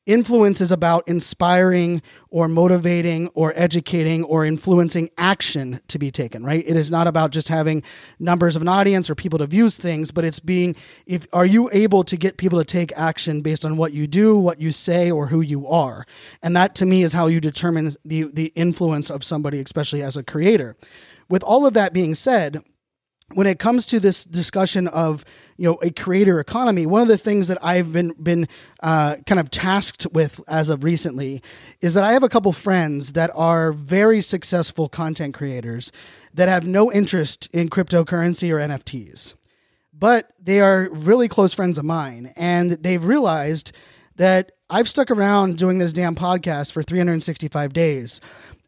Influence 0.10 0.60
is 0.60 0.72
about 0.72 1.08
inspiring 1.08 2.02
or 2.32 2.48
motivating 2.48 3.28
or 3.36 3.54
educating 3.56 4.24
or 4.24 4.44
influencing 4.44 5.12
action 5.20 5.80
to 5.88 6.00
be 6.00 6.10
taken, 6.10 6.44
right? 6.44 6.64
It 6.66 6.76
is 6.76 6.90
not 6.90 7.06
about 7.06 7.30
just 7.30 7.48
having 7.48 7.84
numbers 8.18 8.56
of 8.56 8.64
an 8.64 8.68
audience 8.68 9.08
or 9.08 9.14
people 9.14 9.38
to 9.38 9.46
view 9.46 9.70
things, 9.70 10.10
but 10.10 10.26
it's 10.26 10.40
being 10.40 10.76
if 11.06 11.28
are 11.32 11.46
you 11.46 11.70
able 11.72 12.04
to 12.06 12.18
get 12.18 12.38
people 12.38 12.58
to 12.58 12.66
take 12.66 12.92
action 12.98 13.42
based 13.42 13.64
on 13.64 13.78
what 13.78 13.94
you 13.94 14.08
do, 14.08 14.36
what 14.36 14.60
you 14.60 14.72
say, 14.72 15.12
or 15.12 15.28
who 15.28 15.42
you 15.42 15.68
are. 15.68 16.08
And 16.42 16.56
that 16.56 16.74
to 16.76 16.88
me 16.88 17.04
is 17.04 17.14
how 17.14 17.28
you 17.28 17.40
determine 17.40 17.94
the 18.04 18.32
the 18.34 18.48
influence 18.56 19.12
of 19.12 19.24
somebody, 19.24 19.60
especially 19.60 20.02
as 20.02 20.18
a 20.18 20.24
creator. 20.24 20.76
With 21.30 21.44
all 21.44 21.68
of 21.68 21.76
that 21.76 21.94
being 21.94 22.16
said, 22.16 22.64
when 23.34 23.48
it 23.48 23.60
comes 23.60 23.86
to 23.88 24.00
this 24.00 24.24
discussion 24.24 24.88
of 24.88 25.24
you 25.58 25.66
know 25.66 25.80
a 25.82 25.92
creator 25.92 26.40
economy, 26.40 26.86
one 26.86 27.02
of 27.02 27.08
the 27.08 27.18
things 27.18 27.48
that 27.48 27.64
I've 27.64 27.94
been 27.94 28.14
been 28.14 28.48
uh, 28.82 29.18
kind 29.26 29.40
of 29.40 29.52
tasked 29.52 30.08
with 30.12 30.40
as 30.48 30.70
of 30.70 30.84
recently 30.84 31.42
is 31.82 31.94
that 31.94 32.04
I 32.04 32.14
have 32.14 32.24
a 32.24 32.30
couple 32.30 32.52
friends 32.54 33.14
that 33.14 33.32
are 33.36 33.72
very 33.72 34.22
successful 34.22 34.90
content 34.90 35.34
creators 35.34 35.92
that 36.34 36.50
have 36.50 36.68
no 36.68 36.92
interest 36.92 37.50
in 37.54 37.70
cryptocurrency 37.70 38.52
or 38.52 38.58
NFTs, 38.58 39.34
but 39.94 40.32
they 40.40 40.60
are 40.62 40.90
really 40.92 41.28
close 41.28 41.54
friends 41.54 41.78
of 41.78 41.86
mine, 41.86 42.34
and 42.36 42.72
they've 42.72 43.04
realized 43.04 43.72
that 44.16 44.52
I've 44.70 44.88
stuck 44.88 45.10
around 45.10 45.58
doing 45.58 45.80
this 45.80 45.94
damn 45.94 46.14
podcast 46.14 46.74
for 46.74 46.84
365 46.84 47.74
days 47.74 48.22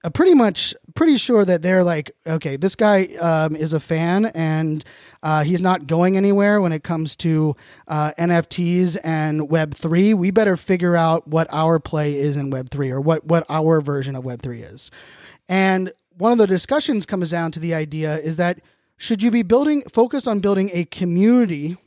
I'm 0.04 0.12
pretty 0.12 0.34
much 0.34 0.74
pretty 0.96 1.18
sure 1.18 1.46
that 1.46 1.62
they're 1.62 1.84
like, 1.84 2.12
okay, 2.26 2.56
this 2.56 2.76
guy 2.76 3.06
um, 3.22 3.56
is 3.56 3.74
a 3.74 3.80
fan 3.80 4.26
and 4.26 4.84
uh, 5.22 5.44
he's 5.44 5.62
not 5.62 5.86
going 5.86 6.18
anywhere 6.18 6.60
when 6.60 6.72
it 6.72 6.84
comes 6.84 7.16
to 7.18 7.56
uh, 7.88 8.12
NFTs 8.18 8.98
and 9.04 9.50
Web 9.50 9.76
three. 9.76 10.14
We 10.14 10.32
better 10.32 10.58
figure 10.58 10.96
out 10.96 11.28
what 11.28 11.48
our 11.52 11.80
play 11.80 12.16
is 12.18 12.36
in 12.36 12.50
Web 12.50 12.70
three 12.72 12.90
or 12.90 13.00
what 13.00 13.26
what 13.26 13.46
our 13.48 13.80
version 13.80 14.16
of 14.16 14.26
Web 14.26 14.42
three 14.42 14.62
is. 14.62 14.90
And 15.48 15.92
one 16.18 16.32
of 16.32 16.38
the 16.40 16.48
discussions 16.48 17.06
comes 17.06 17.30
down 17.30 17.52
to 17.52 17.60
the 17.60 17.74
idea 17.76 18.18
is 18.18 18.38
that 18.38 18.60
should 18.98 19.22
you 19.22 19.30
be 19.30 19.44
building 19.44 19.82
focused 19.84 20.28
on 20.28 20.40
building 20.40 20.72
a 20.74 20.86
community 20.86 21.78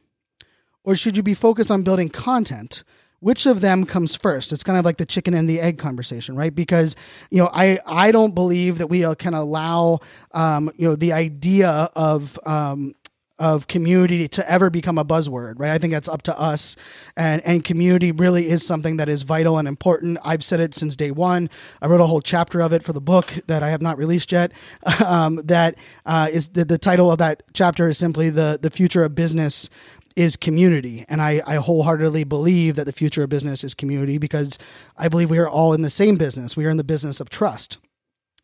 or 0.85 0.95
should 0.95 1.17
you 1.17 1.23
be 1.23 1.35
focused 1.35 1.71
on 1.71 1.83
building 1.83 2.11
content? 2.11 2.85
Which 3.25 3.47
of 3.47 3.61
them 3.61 3.85
comes 3.87 4.15
first 4.15 4.53
it's 4.53 4.63
kind 4.63 4.79
of 4.79 4.85
like 4.85 4.99
the 4.99 5.07
chicken 5.07 5.35
and 5.35 5.49
the 5.49 5.61
egg 5.61 5.79
conversation 5.79 6.37
right 6.37 6.55
because 6.55 6.95
you 7.31 7.39
know 7.39 7.49
i 7.53 7.79
i 7.87 8.13
don't 8.13 8.35
believe 8.35 8.79
that 8.79 8.89
we 8.89 9.05
uh, 9.05 9.15
can 9.15 9.35
allow 9.35 9.99
um, 10.33 10.71
you 10.77 10.87
know 10.87 10.95
the 10.95 11.13
idea 11.13 11.91
of 11.97 12.39
um, 12.47 12.95
of 13.39 13.67
community 13.67 14.29
to 14.29 14.49
ever 14.49 14.71
become 14.71 14.97
a 14.97 15.05
buzzword, 15.05 15.55
right? 15.59 15.73
I 15.73 15.79
think 15.79 15.93
that's 15.93 16.09
up 16.09 16.23
to 16.23 16.39
us. 16.39 16.77
And 17.17 17.43
and 17.45 17.65
community 17.65 18.13
really 18.13 18.49
is 18.49 18.65
something 18.65 18.99
that 18.99 19.09
is 19.09 19.23
vital 19.23 19.59
and 19.59 19.67
important. 19.67 20.19
I've 20.25 20.45
said 20.45 20.61
it 20.61 20.75
since 20.75 20.95
day 20.95 21.11
one. 21.11 21.51
I 21.83 21.87
wrote 21.89 22.01
a 22.01 22.07
whole 22.07 22.21
chapter 22.21 22.61
of 22.61 22.73
it 22.73 22.85
for 22.85 22.93
the 22.93 23.01
book 23.01 23.35
that 23.49 23.63
I 23.63 23.71
have 23.71 23.83
not 23.83 23.99
released 23.99 24.33
yet. 24.33 24.53
Um, 25.05 25.37
that 25.45 25.77
uh, 26.07 26.29
is 26.33 26.51
the, 26.51 26.65
the 26.65 26.79
title 26.79 27.11
of 27.11 27.19
that 27.19 27.43
chapter 27.53 27.89
is 27.89 27.99
simply 27.99 28.31
the 28.31 28.59
the 28.61 28.71
future 28.71 29.05
of 29.05 29.15
business 29.15 29.69
is 30.17 30.37
community. 30.37 31.05
And 31.09 31.21
I, 31.21 31.43
I 31.47 31.57
wholeheartedly 31.57 32.25
believe 32.25 32.77
that 32.77 32.85
the 32.85 32.93
future 32.93 33.25
of 33.25 33.31
business 33.31 33.65
is 33.65 33.75
community 33.75 34.19
because 34.19 34.59
I 34.97 35.09
believe 35.09 35.31
we 35.31 35.39
are 35.39 35.49
all 35.49 35.73
in 35.73 35.83
the 35.83 35.91
same 35.91 36.17
business. 36.17 36.57
We 36.57 36.67
are 36.67 36.71
in 36.71 36.77
the 36.77 36.85
business 36.85 37.21
of 37.21 37.31
trust. 37.31 37.79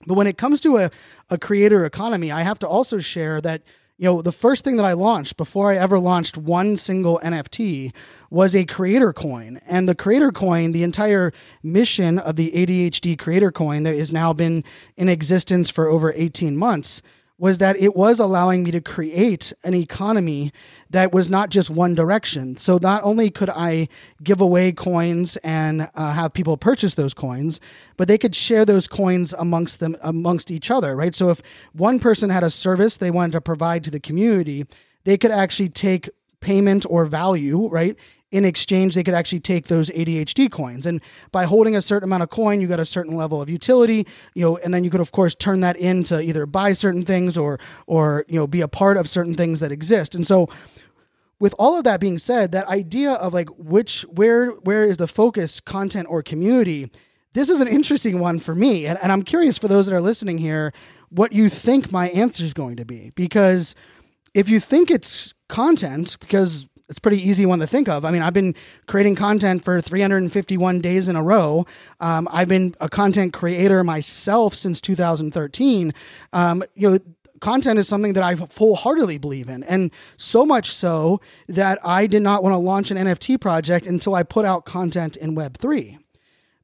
But 0.07 0.15
when 0.15 0.27
it 0.27 0.39
comes 0.39 0.61
to 0.63 0.79
a, 0.79 0.91
a 1.29 1.39
creator 1.39 1.85
economy, 1.85 2.33
I 2.33 2.43
have 2.43 2.59
to 2.61 2.69
also 2.69 2.99
share 2.99 3.41
that 3.43 3.63
you 4.01 4.07
know 4.07 4.23
the 4.23 4.33
first 4.33 4.65
thing 4.65 4.77
that 4.77 4.87
i 4.87 4.95
launched 4.95 5.37
before 5.37 5.71
i 5.71 5.77
ever 5.77 5.99
launched 5.99 6.39
one 6.39 6.75
single 6.75 7.21
nft 7.23 7.95
was 8.31 8.57
a 8.57 8.65
creator 8.65 9.13
coin 9.13 9.61
and 9.67 9.87
the 9.87 9.95
creator 9.95 10.33
coin 10.33 10.73
the 10.73 10.83
entire 10.83 11.33
mission 11.63 12.19
of 12.19 12.37
the 12.37 12.51
adhd 12.53 13.19
creator 13.19 13.53
coin 13.53 13.83
that 13.83 13.95
has 13.95 14.11
now 14.11 14.33
been 14.33 14.65
in 14.97 15.11
existence 15.11 15.69
for 15.69 15.87
over 15.87 16.15
18 16.17 16.57
months 16.57 17.03
was 17.41 17.57
that 17.57 17.75
it 17.79 17.97
was 17.97 18.21
allowing 18.21 18.63
me 18.63 18.71
to 18.71 18.83
create 18.83 19.51
an 19.65 19.73
economy 19.73 20.53
that 20.91 21.11
was 21.11 21.31
not 21.31 21.49
just 21.49 21.71
one 21.71 21.95
direction. 21.95 22.55
So 22.59 22.79
not 22.81 23.03
only 23.03 23.31
could 23.31 23.49
I 23.49 23.89
give 24.23 24.43
away 24.43 24.73
coins 24.73 25.37
and 25.39 25.89
uh, 25.95 26.13
have 26.13 26.35
people 26.35 26.59
purchase 26.59 26.95
those 26.95 27.15
coins, 27.15 27.59
but 27.97 28.09
they 28.09 28.19
could 28.19 28.37
share 28.37 28.67
those 28.67 28.87
coins 28.87 29.33
amongst 29.33 29.81
them 29.81 29.97
amongst 30.03 30.51
each 30.51 30.71
other, 30.71 30.95
right? 30.95 31.15
So 31.15 31.31
if 31.31 31.41
one 31.73 31.99
person 31.99 32.29
had 32.29 32.45
a 32.45 32.51
service 32.51 32.99
they 32.99 33.11
wanted 33.11 33.33
to 33.33 33.41
provide 33.41 33.85
to 33.85 33.91
the 33.91 34.01
community, 34.01 34.67
they 35.05 35.17
could 35.17 35.31
actually 35.31 35.71
take 35.71 36.11
payment 36.41 36.85
or 36.91 37.07
value, 37.07 37.69
right? 37.69 37.97
In 38.31 38.45
exchange, 38.45 38.95
they 38.95 39.03
could 39.03 39.15
actually 39.15 39.41
take 39.41 39.67
those 39.67 39.91
ADHD 39.91 40.51
coins. 40.51 40.87
And 40.87 41.03
by 41.33 41.45
holding 41.45 41.75
a 41.75 41.83
certain 41.83 42.09
amount 42.09 42.23
of 42.23 42.31
coin, 42.31 42.61
you 42.61 42.69
got 42.69 42.81
a 42.81 42.85
certain 42.85 43.17
level 43.17 43.43
of 43.43 43.51
utility, 43.51 44.07
you 44.35 44.45
know, 44.45 44.57
and 44.59 44.73
then 44.73 44.85
you 44.85 44.91
could 44.91 45.01
of 45.01 45.13
course 45.13 45.35
turn 45.35 45.61
that 45.61 45.77
into 45.77 46.21
either 46.21 46.47
buy 46.47 46.73
certain 46.73 47.05
things 47.05 47.37
or 47.37 47.59
or 47.87 48.25
you 48.29 48.39
know 48.39 48.47
be 48.47 48.61
a 48.61 48.69
part 48.69 48.97
of 48.97 49.09
certain 49.09 49.35
things 49.35 49.61
that 49.61 49.73
exist. 49.73 50.15
And 50.15 50.27
so 50.27 50.49
with 51.41 51.55
all 51.59 51.77
of 51.79 51.85
that 51.85 52.01
being 52.01 52.19
said, 52.19 52.53
that 52.53 52.69
idea 52.69 53.13
of 53.13 53.35
like 53.35 53.49
which 53.59 54.03
where 54.03 54.51
where 54.51 54.85
is 54.85 54.99
the 54.99 55.09
focus, 55.09 55.61
content 55.61 56.07
or 56.09 56.23
community, 56.23 56.91
this 57.33 57.49
is 57.49 57.61
an 57.61 57.69
interesting 57.69 58.21
one 58.21 58.39
for 58.39 58.55
me. 58.55 58.87
And, 58.87 58.99
and 59.03 59.11
I'm 59.11 59.23
curious 59.23 59.59
for 59.59 59.69
those 59.69 59.87
that 59.87 59.95
are 59.95 60.01
listening 60.01 60.39
here, 60.39 60.73
what 61.09 61.33
you 61.33 61.49
think 61.49 61.91
my 61.91 62.09
answer 62.11 62.45
is 62.45 62.53
going 62.53 62.77
to 62.77 62.85
be. 62.85 63.11
Because 63.15 63.75
if 64.35 64.49
you 64.49 64.61
think 64.61 64.91
it's 64.91 65.35
content, 65.49 66.17
because 66.21 66.69
it's 66.91 66.99
pretty 66.99 67.27
easy 67.27 67.47
one 67.47 67.61
to 67.61 67.67
think 67.67 67.89
of. 67.89 68.05
I 68.05 68.11
mean, 68.11 68.21
I've 68.21 68.35
been 68.35 68.55
creating 68.87 69.15
content 69.15 69.65
for 69.65 69.81
351 69.81 70.81
days 70.81 71.09
in 71.09 71.17
a 71.17 71.23
row. 71.23 71.65
Um, 72.01 72.29
I've 72.31 72.49
been 72.49 72.75
a 72.81 72.89
content 72.89 73.33
creator 73.33 73.83
myself 73.85 74.55
since 74.55 74.81
2013. 74.81 75.95
Um, 76.33 76.65
you 76.75 76.91
know, 76.91 76.99
content 77.41 77.79
is 77.79 77.89
something 77.89 78.13
that 78.15 78.25
I 78.25 78.35
full 78.35 78.75
heartedly 78.75 79.19
believe 79.19 79.49
in. 79.49 79.63
And 79.63 79.93
so 80.17 80.45
much 80.45 80.71
so 80.71 81.21
that 81.49 81.79
I 81.85 82.09
did 82.09 82.23
not 82.23 82.43
want 82.43 82.55
to 82.55 82.59
launch 82.59 82.91
an 82.91 82.97
NFT 82.97 83.41
project 83.41 83.87
until 83.87 84.17
I 84.17 84.25
put 84.25 84.45
out 84.45 84.65
content 84.65 85.17
in 85.17 85.37
Web3. 85.37 85.99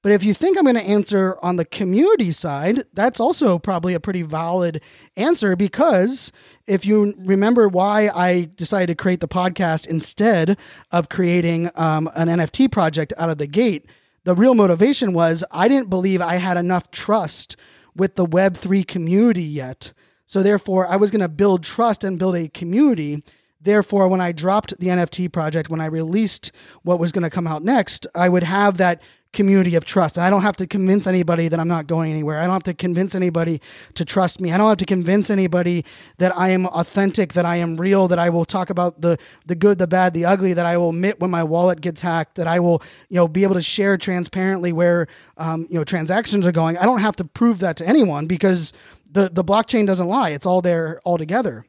But 0.02 0.12
if 0.12 0.22
you 0.22 0.34
think 0.34 0.56
I'm 0.56 0.64
going 0.64 0.76
to 0.76 0.82
answer 0.82 1.36
on 1.42 1.56
the 1.56 1.64
community 1.64 2.30
side, 2.30 2.84
that's 2.92 3.18
also 3.18 3.58
probably 3.58 3.94
a 3.94 4.00
pretty 4.00 4.22
valid 4.22 4.80
answer 5.16 5.56
because 5.56 6.30
if 6.66 6.86
you 6.86 7.14
remember 7.18 7.66
why 7.66 8.08
I 8.14 8.48
decided 8.54 8.86
to 8.88 8.94
create 8.94 9.20
the 9.20 9.28
podcast 9.28 9.86
instead 9.88 10.58
of 10.92 11.08
creating 11.08 11.70
um, 11.74 12.08
an 12.14 12.28
NFT 12.28 12.70
project 12.70 13.12
out 13.18 13.30
of 13.30 13.38
the 13.38 13.48
gate, 13.48 13.86
the 14.24 14.34
real 14.34 14.54
motivation 14.54 15.12
was 15.12 15.44
I 15.50 15.68
didn't 15.68 15.90
believe 15.90 16.20
I 16.20 16.36
had 16.36 16.56
enough 16.56 16.90
trust 16.90 17.56
with 17.94 18.14
the 18.16 18.26
Web3 18.26 18.86
community 18.86 19.42
yet. 19.42 19.92
So 20.26 20.42
therefore, 20.42 20.88
I 20.88 20.96
was 20.96 21.10
going 21.10 21.20
to 21.20 21.28
build 21.28 21.62
trust 21.62 22.04
and 22.04 22.18
build 22.18 22.34
a 22.34 22.48
community. 22.48 23.22
Therefore, 23.60 24.08
when 24.08 24.20
I 24.20 24.32
dropped 24.32 24.78
the 24.78 24.88
NFT 24.88 25.32
project, 25.32 25.70
when 25.70 25.80
I 25.80 25.86
released 25.86 26.52
what 26.82 26.98
was 26.98 27.12
going 27.12 27.22
to 27.22 27.30
come 27.30 27.46
out 27.46 27.62
next, 27.62 28.06
I 28.14 28.28
would 28.28 28.42
have 28.42 28.76
that 28.78 29.00
community 29.36 29.76
of 29.76 29.84
trust. 29.84 30.16
And 30.16 30.24
I 30.24 30.30
don't 30.30 30.40
have 30.42 30.56
to 30.56 30.66
convince 30.66 31.06
anybody 31.06 31.48
that 31.48 31.60
I'm 31.60 31.68
not 31.68 31.86
going 31.86 32.10
anywhere. 32.10 32.40
I 32.40 32.44
don't 32.44 32.54
have 32.54 32.62
to 32.64 32.74
convince 32.74 33.14
anybody 33.14 33.60
to 33.94 34.04
trust 34.04 34.40
me. 34.40 34.50
I 34.50 34.56
don't 34.56 34.68
have 34.68 34.78
to 34.78 34.86
convince 34.86 35.28
anybody 35.28 35.84
that 36.16 36.36
I 36.36 36.48
am 36.48 36.64
authentic, 36.66 37.34
that 37.34 37.44
I 37.44 37.56
am 37.56 37.76
real, 37.76 38.08
that 38.08 38.18
I 38.18 38.30
will 38.30 38.46
talk 38.46 38.70
about 38.70 39.02
the 39.02 39.18
the 39.44 39.54
good, 39.54 39.78
the 39.78 39.86
bad, 39.86 40.14
the 40.14 40.24
ugly, 40.24 40.54
that 40.54 40.64
I 40.64 40.78
will 40.78 40.88
admit 40.88 41.20
when 41.20 41.30
my 41.30 41.44
wallet 41.44 41.82
gets 41.82 42.00
hacked, 42.00 42.36
that 42.36 42.46
I 42.46 42.58
will, 42.58 42.82
you 43.10 43.16
know, 43.16 43.28
be 43.28 43.42
able 43.42 43.54
to 43.54 43.62
share 43.62 43.98
transparently 43.98 44.72
where 44.72 45.06
um, 45.36 45.66
you 45.70 45.78
know 45.78 45.84
transactions 45.84 46.46
are 46.46 46.52
going. 46.52 46.78
I 46.78 46.86
don't 46.86 47.00
have 47.00 47.16
to 47.16 47.24
prove 47.24 47.58
that 47.58 47.76
to 47.76 47.86
anyone 47.86 48.26
because 48.26 48.72
the 49.12 49.28
the 49.28 49.44
blockchain 49.44 49.86
doesn't 49.86 50.08
lie. 50.08 50.30
It's 50.30 50.46
all 50.46 50.62
there 50.62 51.00
all 51.04 51.18
together. 51.18 51.66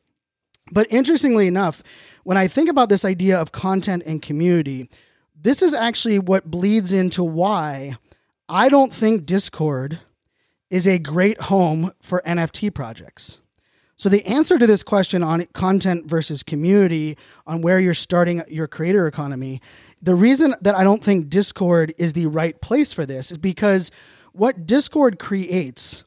But 0.71 0.87
interestingly 0.89 1.47
enough, 1.47 1.83
when 2.23 2.37
I 2.37 2.47
think 2.47 2.69
about 2.69 2.89
this 2.89 3.05
idea 3.05 3.39
of 3.39 3.51
content 3.51 4.03
and 4.05 4.21
community, 4.21 4.89
this 5.39 5.61
is 5.61 5.73
actually 5.73 6.19
what 6.19 6.49
bleeds 6.49 6.91
into 6.91 7.23
why 7.23 7.97
I 8.49 8.69
don't 8.69 8.93
think 8.93 9.25
Discord 9.25 9.99
is 10.69 10.87
a 10.87 10.99
great 10.99 11.41
home 11.41 11.91
for 12.01 12.21
NFT 12.25 12.73
projects. 12.73 13.39
So, 13.99 14.09
the 14.09 14.25
answer 14.25 14.59
to 14.59 14.67
this 14.67 14.83
question 14.83 15.23
on 15.23 15.45
content 15.53 16.07
versus 16.07 16.43
community, 16.43 17.17
on 17.47 17.61
where 17.61 17.79
you're 17.79 17.95
starting 17.95 18.43
your 18.47 18.67
creator 18.67 19.07
economy, 19.07 19.59
the 20.01 20.13
reason 20.13 20.53
that 20.61 20.75
I 20.75 20.83
don't 20.83 21.03
think 21.03 21.29
Discord 21.29 21.93
is 21.97 22.13
the 22.13 22.27
right 22.27 22.59
place 22.61 22.93
for 22.93 23.05
this 23.05 23.31
is 23.31 23.39
because 23.39 23.89
what 24.33 24.67
Discord 24.67 25.17
creates, 25.17 26.03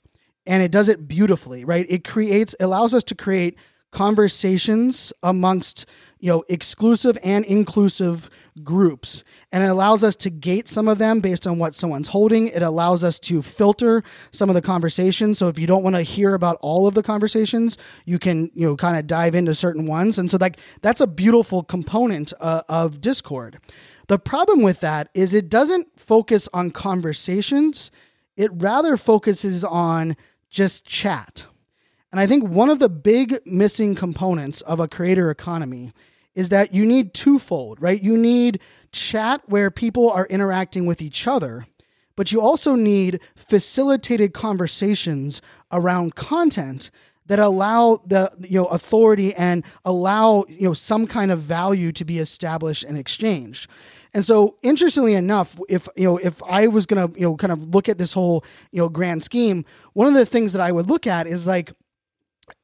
and 0.47 0.63
it 0.63 0.71
does 0.71 0.89
it 0.89 1.09
beautifully, 1.09 1.65
right? 1.65 1.85
It 1.89 2.05
creates, 2.05 2.55
allows 2.61 2.95
us 2.95 3.03
to 3.05 3.17
create 3.17 3.59
conversations 3.91 5.13
amongst 5.23 5.85
you 6.21 6.31
know 6.31 6.45
exclusive 6.49 7.19
and 7.25 7.45
inclusive 7.45 8.31
groups. 8.63 9.25
And 9.53 9.65
it 9.65 9.69
allows 9.69 10.05
us 10.05 10.17
to 10.17 10.31
gate 10.31 10.69
some 10.69 10.87
of 10.87 10.99
them 10.99 11.21
based 11.21 11.47
on 11.47 11.59
what 11.59 11.75
someone's 11.75 12.09
holding. 12.09 12.49
It 12.49 12.63
allows 12.63 13.03
us 13.03 13.19
to 13.21 13.43
filter 13.43 14.03
some 14.31 14.49
of 14.49 14.55
the 14.55 14.63
conversations. 14.63 15.39
So 15.39 15.49
if 15.49 15.59
you 15.59 15.67
don't 15.67 15.83
want 15.83 15.97
to 15.97 16.03
hear 16.03 16.35
about 16.35 16.59
all 16.61 16.87
of 16.87 16.95
the 16.95 17.03
conversations 17.03 17.79
you 18.05 18.19
can 18.19 18.51
you 18.55 18.67
know 18.67 18.77
kind 18.77 18.97
of 18.97 19.07
dive 19.07 19.35
into 19.35 19.55
certain 19.55 19.87
ones. 19.87 20.19
And 20.19 20.31
so 20.31 20.39
like 20.41 20.59
that's 20.83 21.01
a 21.01 21.07
beautiful 21.07 21.63
component 21.63 22.33
uh, 22.41 22.63
of 22.69 23.01
discord. 23.01 23.59
The 24.09 24.19
problem 24.19 24.63
with 24.63 24.81
that 24.81 25.09
is 25.15 25.35
it 25.35 25.49
doesn't 25.49 25.99
focus 25.99 26.49
on 26.53 26.71
conversations. 26.71 27.91
It 28.37 28.51
rather 28.55 28.97
focuses 28.97 29.65
on 29.65 30.17
just 30.51 30.85
chat. 30.85 31.47
And 32.11 32.19
I 32.19 32.27
think 32.27 32.45
one 32.45 32.71
of 32.71 32.81
the 32.81 32.89
big 32.89 33.39
missing 33.47 33.95
components 33.95 34.63
of 34.63 34.81
a 34.81 34.89
creator 34.89 35.31
economy 35.31 35.93
is 36.35 36.49
that 36.51 36.73
you 36.73 36.85
need 36.85 37.15
twofold, 37.15 37.81
right? 37.81 38.01
You 38.03 38.17
need 38.17 38.61
chat 38.93 39.43
where 39.47 39.71
people 39.71 40.11
are 40.11 40.27
interacting 40.27 40.87
with 40.87 41.03
each 41.03 41.27
other, 41.27 41.67
but 42.17 42.33
you 42.33 42.41
also 42.41 42.75
need 42.75 43.21
facilitated 43.35 44.35
conversations 44.35 45.41
around 45.73 46.15
content 46.15 46.91
that 47.31 47.39
allow 47.39 48.03
the 48.05 48.29
you 48.41 48.59
know 48.59 48.67
authority 48.67 49.33
and 49.35 49.65
allow 49.85 50.45
you 50.49 50.67
know 50.67 50.75
some 50.75 51.07
kind 51.07 51.31
of 51.31 51.39
value 51.39 51.93
to 51.93 52.05
be 52.05 52.19
established 52.19 52.83
and 52.83 52.99
exchanged. 52.99 53.71
And 54.13 54.27
so 54.27 54.57
interestingly 54.63 55.15
enough, 55.15 55.57
if 55.69 55.89
you 55.97 56.05
know 56.05 56.17
if 56.17 56.43
I 56.43 56.67
was 56.67 56.87
to 56.87 57.13
you 57.15 57.23
know 57.23 57.37
kind 57.37 57.53
of 57.53 57.73
look 57.73 57.89
at 57.89 57.99
this 57.99 58.13
whole 58.13 58.45
you 58.73 58.83
know 58.83 58.89
grand 58.89 59.23
scheme, 59.23 59.65
one 59.93 60.09
of 60.09 60.15
the 60.15 60.27
things 60.27 60.53
that 60.55 60.61
I 60.61 60.73
would 60.73 60.89
look 60.89 61.07
at 61.07 61.29
is 61.29 61.47
like 61.47 61.73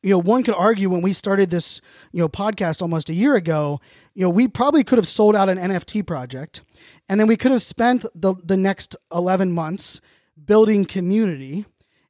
you 0.02 0.10
know, 0.10 0.18
one 0.18 0.42
could 0.42 0.54
argue 0.54 0.88
when 0.88 1.02
we 1.02 1.12
started 1.12 1.50
this, 1.50 1.80
you 2.12 2.20
know, 2.20 2.28
podcast 2.28 2.82
almost 2.82 3.10
a 3.10 3.14
year 3.14 3.34
ago, 3.34 3.80
you 4.14 4.22
know, 4.22 4.30
we 4.30 4.48
probably 4.48 4.84
could 4.84 4.98
have 4.98 5.08
sold 5.08 5.36
out 5.36 5.48
an 5.48 5.58
NFT 5.58 6.06
project 6.06 6.62
and 7.08 7.20
then 7.20 7.26
we 7.26 7.36
could 7.36 7.52
have 7.52 7.62
spent 7.62 8.04
the, 8.14 8.34
the 8.44 8.56
next 8.56 8.96
11 9.12 9.52
months 9.52 10.00
building 10.44 10.84
community 10.84 11.66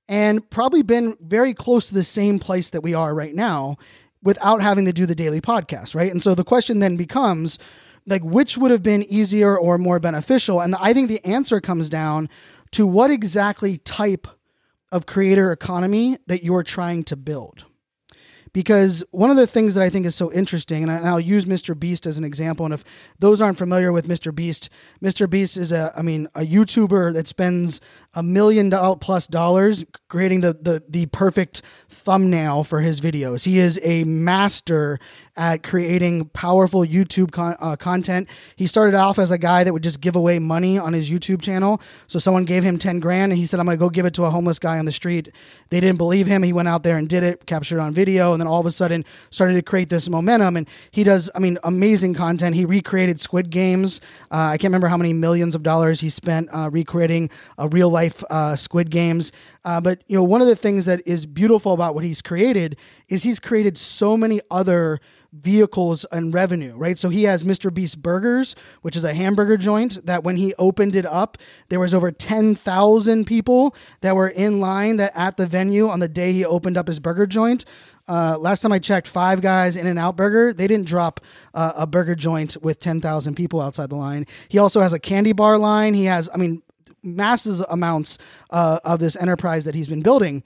and 0.09 0.49
probably 0.51 0.83
been 0.83 1.17
very 1.21 1.53
close 1.53 1.89
to 1.89 1.95
the 1.95 2.05
same 2.05 2.39
place 2.39 2.71
that 2.71 2.83
we 2.83 2.95
are 2.95 3.15
right 3.15 3.35
now 3.35 3.77
without 4.23 4.63
having 4.63 4.85
to 4.85 4.93
do 4.93 5.07
the 5.07 5.15
daily 5.15 5.41
podcast, 5.41 5.95
right? 5.95 6.11
And 6.11 6.23
so 6.23 6.35
the 6.35 6.45
question 6.45 6.79
then 6.79 6.97
becomes 6.97 7.59
like 8.07 8.23
which 8.23 8.57
would 8.57 8.71
have 8.71 8.83
been 8.83 9.03
easier 9.05 9.57
or 9.57 9.79
more 9.79 9.99
beneficial? 9.99 10.61
And 10.61 10.75
I 10.77 10.93
think 10.93 11.09
the 11.09 11.25
answer 11.25 11.61
comes 11.61 11.89
down 11.89 12.29
to 12.73 12.87
what 12.87 13.11
exactly 13.11 13.79
type 13.79 14.29
of 14.93 15.07
creator 15.07 15.53
economy 15.53 16.17
that 16.27 16.45
you're 16.45 16.63
trying 16.63 17.05
to 17.05 17.17
build 17.17 17.66
because 18.57 19.05
one 19.11 19.29
of 19.29 19.37
the 19.37 19.47
things 19.47 19.75
that 19.75 19.83
I 19.83 19.91
think 19.91 20.07
is 20.07 20.15
so 20.15 20.33
interesting, 20.33 20.83
and, 20.83 20.91
I, 20.91 21.13
will 21.13 21.21
use 21.21 21.45
Mr. 21.45 21.79
Beast 21.79 22.07
as 22.07 22.17
an 22.17 22.25
example. 22.25 22.65
And 22.65 22.73
if 22.73 22.85
those 23.19 23.43
aren't 23.43 23.59
familiar 23.59 23.93
with 23.93 24.09
Mr. 24.09 24.35
Beast, 24.35 24.71
Mr. 25.03 25.29
Beast 25.29 25.59
is 25.59 25.73
a, 25.73 25.93
I 25.95 26.01
mean, 26.01 26.27
a 26.35 26.41
YouTuber 26.41 27.13
that 27.13 27.29
spends 27.29 27.83
a 28.15 28.23
million 28.23 28.71
plus 28.99 29.27
dollars 29.27 29.85
creating 30.09 30.41
the, 30.41 30.55
the 30.55 30.83
the 30.89 31.05
perfect 31.07 31.61
thumbnail 31.91 32.65
for 32.65 32.81
his 32.81 32.99
videos. 32.99 33.45
He 33.45 33.59
is 33.59 33.79
a 33.83 34.05
master 34.05 34.99
at 35.37 35.63
creating 35.63 36.27
powerful 36.31 36.81
YouTube 36.81 37.33
con- 37.33 37.57
uh, 37.61 37.77
content. 37.77 38.29
He 38.57 38.67
started 38.67 38.95
off 38.95 39.19
as 39.19 39.31
a 39.31 39.37
guy 39.37 39.65
that 39.65 39.73
would 39.73 39.83
just 39.83 40.01
give 40.01 40.17
away 40.17 40.39
money 40.39 40.79
on 40.79 40.95
his 40.95 41.11
YouTube 41.11 41.43
channel. 41.43 41.81
So 42.07 42.19
someone 42.19 42.47
gave 42.47 42.63
him 42.63 42.79
10 42.79 43.01
grand 43.01 43.33
and 43.33 43.39
he 43.39 43.45
said, 43.45 43.61
I'm 43.61 43.67
to 43.67 43.77
go 43.77 43.91
give 43.91 44.07
it 44.07 44.15
to 44.15 44.25
a 44.25 44.31
homeless 44.31 44.59
guy 44.59 44.79
on 44.79 44.87
the 44.87 44.93
street. 44.93 45.29
They 45.69 45.81
didn't 45.81 45.99
believe 45.99 46.27
him. 46.27 46.43
He 46.43 46.55
went 46.55 46.69
out 46.69 46.83
there 46.83 46.97
and 46.97 47.07
did 47.07 47.23
it, 47.23 47.45
captured 47.45 47.79
it 47.79 47.81
on 47.81 47.93
video, 47.93 48.33
and 48.33 48.41
then 48.41 48.46
all 48.47 48.61
of 48.61 48.67
a 48.67 48.71
sudden 48.71 49.05
started 49.31 49.55
to 49.55 49.63
create 49.63 49.89
this 49.89 50.09
momentum. 50.09 50.57
And 50.57 50.69
he 50.91 51.05
does, 51.05 51.31
I 51.35 51.39
mean, 51.39 51.59
amazing 51.65 52.15
content. 52.15 52.55
He 52.55 52.65
recreated 52.65 53.21
Squid 53.21 53.51
Games. 53.51 54.01
Uh, 54.31 54.51
I 54.53 54.59
can't 54.59 54.71
remember 54.71 54.89
how 54.89 54.97
many 54.97 55.13
millions 55.13 55.55
of 55.55 55.63
dollars 55.63 56.01
he 56.01 56.09
spent 56.09 56.49
uh, 56.53 56.71
recreating 56.71 57.31
a 57.59 57.69
real 57.69 57.91
life 57.91 58.23
uh, 58.31 58.57
Squid 58.57 58.91
Games. 58.91 59.33
Uh, 59.65 59.81
but 59.81 60.03
you 60.07 60.17
know, 60.17 60.25
one 60.25 60.41
of 60.41 60.47
the 60.47 60.57
things 60.57 60.85
that 60.85 61.01
is 61.07 61.27
beautiful 61.27 61.73
about 61.73 61.95
what 61.95 62.05
he's 62.05 62.23
created 62.23 62.77
is 63.09 63.23
he's 63.23 63.41
created 63.41 63.77
so 63.77 64.17
many 64.17 64.41
other 64.51 65.01
vehicles 65.41 66.05
and 66.13 66.33
revenue, 66.33 66.75
right? 66.77 66.99
So 66.99 67.09
he 67.09 67.25
has 67.25 67.45
Mr. 67.45 67.73
Beast 67.73 68.03
Burgers, 68.03 68.55
which 68.83 68.97
is 68.97 69.05
a 69.05 69.15
hamburger 69.15 69.57
joint 69.57 70.05
that 70.07 70.25
when 70.25 70.37
he 70.37 70.55
opened 70.55 70.95
it 70.95 71.07
up, 71.07 71.39
there 71.69 71.81
was 71.81 71.95
over 71.95 72.11
10,000 72.11 73.27
people 73.27 73.75
that 74.01 74.15
were 74.15 74.29
in 74.29 74.61
line 74.61 74.97
that 74.97 75.13
at 75.15 75.37
the 75.37 75.47
venue 75.47 75.89
on 75.89 76.01
the 76.01 76.09
day 76.09 76.33
he 76.33 76.45
opened 76.45 76.77
up 76.77 76.89
his 76.89 77.01
burger 77.01 77.27
joint. 77.27 77.65
Uh, 78.09 78.39
last 78.39 78.61
time 78.61 78.73
I 78.73 78.79
checked, 78.79 79.07
Five 79.07 79.41
Guys 79.41 79.77
In-N-Out 79.77 80.17
Burger, 80.17 80.53
they 80.53 80.69
didn't 80.69 80.87
drop 80.87 81.21
uh, 81.55 81.73
a 81.77 81.87
burger 81.87 82.15
joint 82.15 82.57
with 82.63 82.79
10,000 82.79 83.35
people 83.35 83.61
outside 83.61 83.91
the 83.91 83.97
line. 83.97 84.27
He 84.49 84.59
also 84.59 84.81
has 84.81 84.93
a 84.93 84.99
candy 84.99 85.33
bar 85.33 85.59
line. 85.59 85.95
He 85.95 86.05
has, 86.05 86.29
I 86.33 86.37
mean, 86.37 86.63
massive 87.03 87.65
amounts 87.69 88.19
uh, 88.51 88.81
of 88.85 89.01
this 89.01 89.17
enterprise 89.17 89.65
that 89.65 89.75
he's 89.75 89.89
been 89.89 90.03
building. 90.03 90.43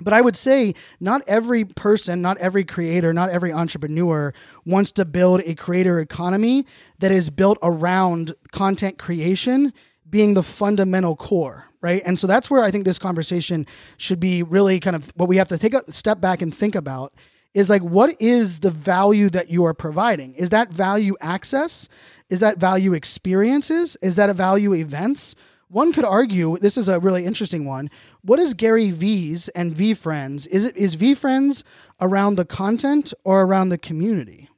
But 0.00 0.12
I 0.12 0.20
would 0.20 0.36
say 0.36 0.74
not 0.98 1.22
every 1.26 1.64
person, 1.64 2.20
not 2.20 2.36
every 2.38 2.64
creator, 2.64 3.12
not 3.12 3.30
every 3.30 3.52
entrepreneur 3.52 4.34
wants 4.66 4.90
to 4.92 5.04
build 5.04 5.42
a 5.44 5.54
creator 5.54 6.00
economy 6.00 6.66
that 6.98 7.12
is 7.12 7.30
built 7.30 7.58
around 7.62 8.34
content 8.50 8.98
creation 8.98 9.72
being 10.10 10.34
the 10.34 10.42
fundamental 10.42 11.14
core, 11.16 11.66
right? 11.80 12.02
And 12.04 12.18
so 12.18 12.26
that's 12.26 12.50
where 12.50 12.62
I 12.62 12.70
think 12.70 12.84
this 12.84 12.98
conversation 12.98 13.66
should 13.96 14.20
be 14.20 14.42
really 14.42 14.80
kind 14.80 14.96
of 14.96 15.12
what 15.16 15.28
we 15.28 15.36
have 15.36 15.48
to 15.48 15.58
take 15.58 15.74
a 15.74 15.90
step 15.92 16.20
back 16.20 16.42
and 16.42 16.54
think 16.54 16.74
about 16.74 17.14
is 17.54 17.70
like 17.70 17.82
what 17.82 18.20
is 18.20 18.60
the 18.60 18.70
value 18.70 19.30
that 19.30 19.48
you 19.48 19.64
are 19.64 19.74
providing? 19.74 20.34
Is 20.34 20.50
that 20.50 20.72
value 20.72 21.16
access? 21.20 21.88
Is 22.28 22.40
that 22.40 22.58
value 22.58 22.92
experiences? 22.92 23.96
Is 24.02 24.16
that 24.16 24.28
a 24.28 24.34
value 24.34 24.74
events? 24.74 25.36
One 25.74 25.92
could 25.92 26.04
argue 26.04 26.56
this 26.56 26.78
is 26.78 26.88
a 26.88 27.00
really 27.00 27.24
interesting 27.24 27.64
one. 27.64 27.90
What 28.22 28.38
is 28.38 28.54
Gary 28.54 28.92
Vee's 28.92 29.48
and 29.48 29.74
VeeFriends? 29.74 30.46
Is 30.46 30.64
it 30.64 30.76
is 30.76 30.94
VeeFriends 30.94 31.64
around 32.00 32.36
the 32.36 32.44
content 32.44 33.12
or 33.24 33.42
around 33.42 33.70
the 33.70 33.78
community? 33.78 34.48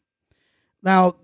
Now, 0.83 1.17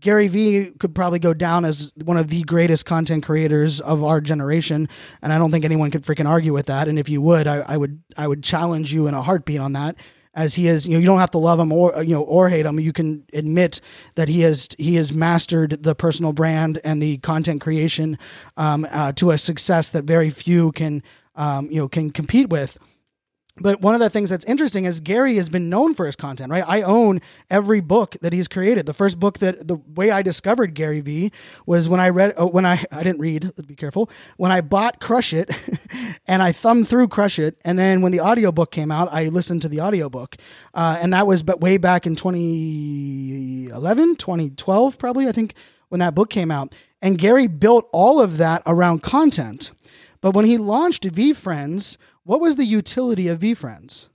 Gary 0.00 0.28
Vee 0.28 0.72
could 0.78 0.94
probably 0.94 1.18
go 1.18 1.32
down 1.32 1.64
as 1.64 1.90
one 2.04 2.18
of 2.18 2.28
the 2.28 2.42
greatest 2.42 2.84
content 2.84 3.24
creators 3.24 3.80
of 3.80 4.04
our 4.04 4.20
generation, 4.20 4.86
and 5.22 5.32
I 5.32 5.38
don't 5.38 5.50
think 5.50 5.64
anyone 5.64 5.90
could 5.90 6.02
freaking 6.02 6.28
argue 6.28 6.52
with 6.52 6.66
that. 6.66 6.86
And 6.86 6.98
if 6.98 7.08
you 7.08 7.22
would, 7.22 7.46
I, 7.46 7.64
I 7.66 7.78
would 7.78 8.02
I 8.18 8.28
would 8.28 8.44
challenge 8.44 8.92
you 8.92 9.06
in 9.06 9.14
a 9.14 9.22
heartbeat 9.22 9.60
on 9.60 9.72
that 9.72 9.96
as 10.38 10.54
he 10.54 10.68
is 10.68 10.86
you 10.86 10.94
know 10.94 11.00
you 11.00 11.06
don't 11.06 11.18
have 11.18 11.32
to 11.32 11.38
love 11.38 11.58
him 11.58 11.72
or 11.72 12.02
you 12.02 12.14
know 12.14 12.22
or 12.22 12.48
hate 12.48 12.64
him. 12.64 12.78
You 12.78 12.92
can 12.92 13.24
admit 13.32 13.80
that 14.14 14.28
he 14.28 14.42
has 14.42 14.68
he 14.78 14.94
has 14.94 15.12
mastered 15.12 15.82
the 15.82 15.94
personal 15.94 16.32
brand 16.32 16.78
and 16.84 17.02
the 17.02 17.18
content 17.18 17.60
creation 17.60 18.16
um, 18.56 18.86
uh, 18.90 19.12
to 19.12 19.32
a 19.32 19.38
success 19.38 19.90
that 19.90 20.04
very 20.04 20.30
few 20.30 20.70
can 20.72 21.02
um, 21.34 21.68
you 21.70 21.80
know 21.80 21.88
can 21.88 22.10
compete 22.10 22.48
with 22.48 22.78
but 23.60 23.80
one 23.80 23.94
of 23.94 24.00
the 24.00 24.10
things 24.10 24.30
that's 24.30 24.44
interesting 24.44 24.84
is 24.84 25.00
Gary 25.00 25.36
has 25.36 25.48
been 25.48 25.68
known 25.68 25.94
for 25.94 26.06
his 26.06 26.16
content, 26.16 26.50
right? 26.50 26.64
I 26.66 26.82
own 26.82 27.20
every 27.50 27.80
book 27.80 28.16
that 28.22 28.32
he's 28.32 28.48
created. 28.48 28.86
The 28.86 28.94
first 28.94 29.18
book 29.18 29.38
that 29.38 29.66
the 29.66 29.76
way 29.94 30.10
I 30.10 30.22
discovered 30.22 30.74
Gary 30.74 31.00
Vee 31.00 31.32
was 31.66 31.88
when 31.88 32.00
I 32.00 32.10
read, 32.10 32.34
oh, 32.36 32.46
when 32.46 32.66
I, 32.66 32.84
I 32.92 33.02
didn't 33.02 33.20
read, 33.20 33.50
be 33.66 33.74
careful, 33.74 34.10
when 34.36 34.52
I 34.52 34.60
bought 34.60 35.00
Crush 35.00 35.32
It 35.32 35.50
and 36.26 36.42
I 36.42 36.52
thumbed 36.52 36.88
through 36.88 37.08
Crush 37.08 37.38
It. 37.38 37.56
And 37.64 37.78
then 37.78 38.02
when 38.02 38.12
the 38.12 38.20
audiobook 38.20 38.70
came 38.70 38.90
out, 38.90 39.08
I 39.12 39.28
listened 39.28 39.62
to 39.62 39.68
the 39.68 39.80
audiobook. 39.80 40.36
Uh, 40.74 40.98
and 41.00 41.12
that 41.12 41.26
was 41.26 41.42
but 41.42 41.60
way 41.60 41.78
back 41.78 42.06
in 42.06 42.16
2011, 42.16 44.16
2012, 44.16 44.98
probably, 44.98 45.28
I 45.28 45.32
think, 45.32 45.54
when 45.88 46.00
that 46.00 46.14
book 46.14 46.30
came 46.30 46.50
out. 46.50 46.74
And 47.00 47.18
Gary 47.18 47.46
built 47.46 47.88
all 47.92 48.20
of 48.20 48.38
that 48.38 48.62
around 48.66 49.02
content. 49.02 49.72
But 50.20 50.34
when 50.34 50.44
he 50.44 50.58
launched 50.58 51.04
VeeFriends, 51.04 51.96
what 52.28 52.42
was 52.42 52.56
the 52.56 52.66
utility 52.66 53.26
of 53.28 53.40
VeeFriends? 53.40 54.08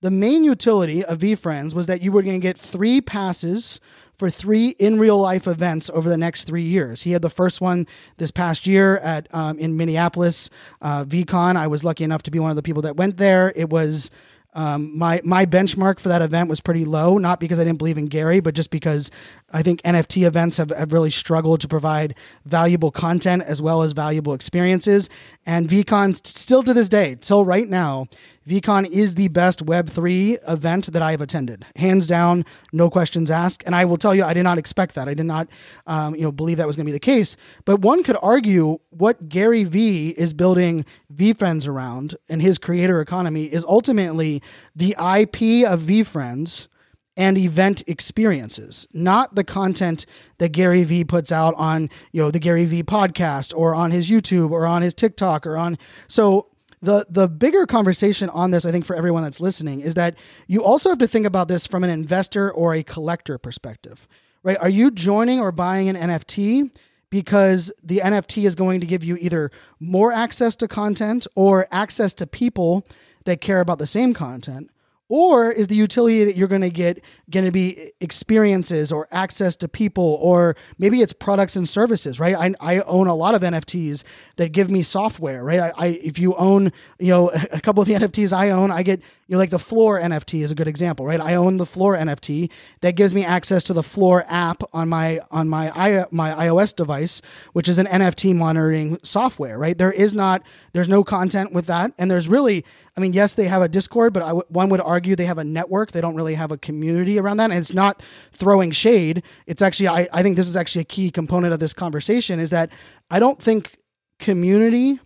The 0.00 0.08
main 0.08 0.44
utility 0.44 1.04
of 1.04 1.18
VeeFriends 1.18 1.74
was 1.74 1.88
that 1.88 2.00
you 2.00 2.12
were 2.12 2.22
going 2.22 2.40
to 2.40 2.42
get 2.42 2.56
three 2.56 3.00
passes 3.00 3.80
for 4.14 4.30
three 4.30 4.76
in 4.78 5.00
real 5.00 5.18
life 5.18 5.48
events 5.48 5.90
over 5.90 6.08
the 6.08 6.16
next 6.16 6.44
three 6.44 6.62
years. 6.62 7.02
He 7.02 7.10
had 7.10 7.22
the 7.22 7.28
first 7.28 7.60
one 7.60 7.88
this 8.18 8.30
past 8.30 8.68
year 8.68 8.98
at 8.98 9.26
um, 9.34 9.58
in 9.58 9.76
Minneapolis, 9.76 10.48
uh, 10.80 11.04
VeeCon. 11.06 11.56
I 11.56 11.66
was 11.66 11.82
lucky 11.82 12.04
enough 12.04 12.22
to 12.22 12.30
be 12.30 12.38
one 12.38 12.50
of 12.50 12.56
the 12.56 12.62
people 12.62 12.82
that 12.82 12.94
went 12.94 13.16
there. 13.16 13.52
It 13.56 13.68
was 13.68 14.12
um, 14.56 14.96
my 14.96 15.20
my 15.22 15.44
benchmark 15.44 16.00
for 16.00 16.08
that 16.08 16.22
event 16.22 16.48
was 16.48 16.62
pretty 16.62 16.86
low, 16.86 17.18
not 17.18 17.40
because 17.40 17.58
I 17.58 17.64
didn't 17.64 17.76
believe 17.76 17.98
in 17.98 18.06
Gary, 18.06 18.40
but 18.40 18.54
just 18.54 18.70
because 18.70 19.10
I 19.52 19.62
think 19.62 19.82
NFT 19.82 20.26
events 20.26 20.56
have, 20.56 20.70
have 20.70 20.94
really 20.94 21.10
struggled 21.10 21.60
to 21.60 21.68
provide 21.68 22.14
valuable 22.46 22.90
content 22.90 23.42
as 23.42 23.60
well 23.60 23.82
as 23.82 23.92
valuable 23.92 24.32
experiences. 24.32 25.10
And 25.44 25.68
VeeCon, 25.68 26.26
still 26.26 26.62
to 26.62 26.72
this 26.72 26.88
day, 26.88 27.16
till 27.20 27.44
right 27.44 27.68
now, 27.68 28.06
VeeCon 28.46 28.88
is 28.88 29.16
the 29.16 29.28
best 29.28 29.66
Web3 29.66 30.38
event 30.48 30.92
that 30.92 31.02
I 31.02 31.10
have 31.10 31.20
attended, 31.20 31.64
hands 31.74 32.06
down, 32.06 32.44
no 32.72 32.88
questions 32.88 33.30
asked. 33.30 33.64
And 33.66 33.74
I 33.74 33.84
will 33.84 33.96
tell 33.96 34.14
you, 34.14 34.22
I 34.22 34.34
did 34.34 34.44
not 34.44 34.56
expect 34.56 34.94
that. 34.94 35.08
I 35.08 35.14
did 35.14 35.26
not, 35.26 35.48
um, 35.86 36.14
you 36.14 36.22
know, 36.22 36.30
believe 36.30 36.58
that 36.58 36.66
was 36.66 36.76
going 36.76 36.84
to 36.86 36.90
be 36.90 36.92
the 36.92 37.00
case. 37.00 37.36
But 37.64 37.80
one 37.80 38.04
could 38.04 38.16
argue 38.22 38.78
what 38.90 39.28
Gary 39.28 39.64
Vee 39.64 40.10
is 40.10 40.32
building 40.32 40.84
VeeFriends 41.12 41.66
around 41.66 42.16
and 42.28 42.40
his 42.40 42.58
creator 42.58 43.00
economy 43.00 43.44
is 43.44 43.64
ultimately 43.64 44.40
the 44.76 44.90
IP 44.90 45.68
of 45.68 45.80
VeeFriends 45.80 46.68
and 47.16 47.38
event 47.38 47.82
experiences, 47.86 48.86
not 48.92 49.34
the 49.34 49.44
content 49.44 50.06
that 50.38 50.50
Gary 50.50 50.84
Vee 50.84 51.02
puts 51.02 51.32
out 51.32 51.54
on, 51.56 51.88
you 52.12 52.22
know, 52.22 52.30
the 52.30 52.38
Gary 52.38 52.66
Vee 52.66 52.82
podcast 52.82 53.54
or 53.56 53.74
on 53.74 53.90
his 53.90 54.10
YouTube 54.10 54.50
or 54.50 54.66
on 54.66 54.82
his 54.82 54.94
TikTok 54.94 55.46
or 55.46 55.56
on 55.56 55.78
so 56.06 56.48
the 56.82 57.06
the 57.08 57.28
bigger 57.28 57.66
conversation 57.66 58.28
on 58.30 58.50
this 58.50 58.64
I 58.64 58.72
think 58.72 58.84
for 58.84 58.96
everyone 58.96 59.22
that's 59.22 59.40
listening 59.40 59.80
is 59.80 59.94
that 59.94 60.16
you 60.46 60.62
also 60.62 60.88
have 60.88 60.98
to 60.98 61.08
think 61.08 61.26
about 61.26 61.48
this 61.48 61.66
from 61.66 61.84
an 61.84 61.90
investor 61.90 62.50
or 62.50 62.74
a 62.74 62.82
collector 62.82 63.38
perspective. 63.38 64.06
Right? 64.42 64.58
Are 64.60 64.68
you 64.68 64.90
joining 64.90 65.40
or 65.40 65.50
buying 65.52 65.88
an 65.88 65.96
NFT 65.96 66.70
because 67.10 67.72
the 67.82 67.98
NFT 67.98 68.44
is 68.44 68.54
going 68.54 68.80
to 68.80 68.86
give 68.86 69.02
you 69.02 69.16
either 69.20 69.50
more 69.80 70.12
access 70.12 70.56
to 70.56 70.68
content 70.68 71.26
or 71.34 71.66
access 71.70 72.12
to 72.14 72.26
people 72.26 72.86
that 73.24 73.40
care 73.40 73.60
about 73.60 73.78
the 73.78 73.86
same 73.86 74.14
content 74.14 74.70
or 75.08 75.52
is 75.52 75.68
the 75.68 75.74
utility 75.74 76.24
that 76.24 76.36
you're 76.36 76.48
going 76.48 76.62
to 76.62 76.70
get 76.70 77.02
going 77.30 77.46
to 77.46 77.52
be 77.52 77.92
experiences 78.00 78.90
or 78.90 79.06
access 79.10 79.56
to 79.56 79.68
people 79.68 80.18
or 80.20 80.56
maybe 80.78 81.00
it's 81.02 81.12
products 81.12 81.56
and 81.56 81.68
services 81.68 82.18
right? 82.18 82.34
I, 82.34 82.54
I 82.60 82.80
own 82.82 83.06
a 83.06 83.14
lot 83.14 83.34
of 83.34 83.42
nfts 83.42 84.02
that 84.36 84.52
give 84.52 84.70
me 84.70 84.82
software 84.82 85.44
right? 85.44 85.60
I, 85.60 85.72
I 85.76 85.86
if 86.02 86.18
you 86.18 86.34
own 86.34 86.72
you 86.98 87.08
know 87.08 87.30
a 87.52 87.60
couple 87.60 87.82
of 87.82 87.88
the 87.88 87.94
nfts 87.94 88.32
i 88.32 88.50
own 88.50 88.70
i 88.70 88.82
get 88.82 89.02
you 89.26 89.34
know 89.34 89.38
like 89.38 89.50
the 89.50 89.58
floor 89.58 90.00
nft 90.00 90.42
is 90.42 90.50
a 90.50 90.54
good 90.54 90.68
example 90.68 91.06
right 91.06 91.20
i 91.20 91.34
own 91.34 91.56
the 91.56 91.66
floor 91.66 91.96
nft 91.96 92.50
that 92.80 92.92
gives 92.96 93.14
me 93.14 93.24
access 93.24 93.64
to 93.64 93.72
the 93.72 93.82
floor 93.82 94.24
app 94.28 94.62
on 94.72 94.88
my 94.88 95.20
on 95.30 95.48
my 95.48 95.70
I, 95.70 96.04
my 96.10 96.30
ios 96.46 96.74
device 96.74 97.22
which 97.52 97.68
is 97.68 97.78
an 97.78 97.86
nft 97.86 98.34
monitoring 98.34 98.98
software 99.02 99.58
right 99.58 99.76
there 99.76 99.92
is 99.92 100.14
not 100.14 100.42
there's 100.72 100.88
no 100.88 101.04
content 101.04 101.52
with 101.52 101.66
that 101.66 101.92
and 101.98 102.10
there's 102.10 102.28
really 102.28 102.64
I 102.96 103.02
mean, 103.02 103.12
yes, 103.12 103.34
they 103.34 103.44
have 103.44 103.60
a 103.60 103.68
Discord, 103.68 104.14
but 104.14 104.50
one 104.50 104.70
would 104.70 104.80
argue 104.80 105.16
they 105.16 105.26
have 105.26 105.36
a 105.36 105.44
network. 105.44 105.92
They 105.92 106.00
don't 106.00 106.14
really 106.14 106.34
have 106.34 106.50
a 106.50 106.56
community 106.56 107.18
around 107.18 107.36
that. 107.36 107.50
And 107.50 107.58
it's 107.58 107.74
not 107.74 108.02
throwing 108.32 108.70
shade. 108.70 109.22
It's 109.46 109.60
actually, 109.60 109.88
I, 109.88 110.08
I 110.12 110.22
think 110.22 110.36
this 110.36 110.48
is 110.48 110.56
actually 110.56 110.82
a 110.82 110.86
key 110.86 111.10
component 111.10 111.52
of 111.52 111.60
this 111.60 111.74
conversation 111.74 112.40
is 112.40 112.48
that 112.50 112.72
I 113.10 113.18
don't 113.18 113.40
think 113.40 113.76
community 114.18 114.98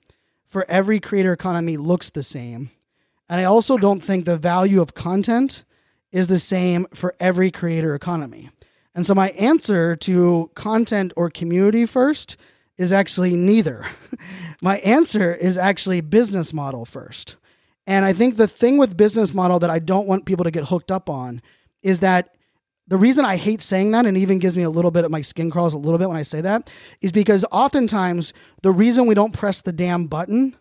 for 0.47 0.65
every 0.69 1.01
creator 1.01 1.33
economy 1.33 1.77
looks 1.77 2.11
the 2.11 2.23
same. 2.23 2.71
And 3.31 3.41
I 3.41 3.45
also 3.45 3.79
don't 3.79 4.03
think 4.03 4.25
the 4.25 4.37
value 4.37 4.83
of 4.83 4.93
content 4.93 5.65
is 6.11 6.27
the 6.27 6.41
same 6.41 6.89
for 6.93 7.15
every 7.21 7.53
creator 7.53 7.95
economy. 7.95 8.51
And 8.93 9.07
so 9.07 9.15
my 9.15 9.31
answer 9.31 9.95
to 9.97 10.51
content 10.55 11.13
or 11.17 11.31
community 11.31 11.87
first 11.87 12.37
is 12.77 12.93
actually 12.93 13.37
neither. 13.37 13.87
my 14.63 14.79
answer 14.79 15.33
is 15.33 15.57
actually 15.57 16.01
business 16.01 16.53
model 16.53 16.85
first. 16.85 17.37
And 17.87 18.05
I 18.05 18.13
think 18.13 18.35
the 18.35 18.49
thing 18.49 18.79
with 18.79 18.97
business 18.97 19.33
model 19.33 19.61
that 19.61 19.71
I 19.71 19.79
don't 19.79 20.09
want 20.09 20.27
people 20.27 20.45
to 20.45 20.51
get 20.51 20.65
hooked 20.65 20.91
up 20.91 21.09
on 21.09 21.41
is 21.83 22.01
that 22.01 22.37
the 22.89 22.97
reason 22.97 23.25
I 23.25 23.37
hate 23.37 23.63
saying 23.63 23.93
that 23.93 24.07
and 24.07 24.17
even 24.17 24.41
gives 24.41 24.57
me 24.57 24.65
a 24.65 24.71
little 24.71 24.91
bit 24.91 25.05
of 25.05 25.13
my 25.13 25.21
skin 25.21 25.53
crawls 25.53 25.73
a 25.73 25.79
little 25.79 25.99
bit 25.99 26.09
when 26.09 26.17
I 26.17 26.25
say 26.25 26.41
that 26.41 26.69
is 27.01 27.13
because 27.13 27.45
oftentimes 27.53 28.33
the 28.63 28.73
reason 28.73 29.07
we 29.07 29.15
don't 29.15 29.33
press 29.33 29.61
the 29.61 29.73
damn 29.73 30.09
button 30.09 30.57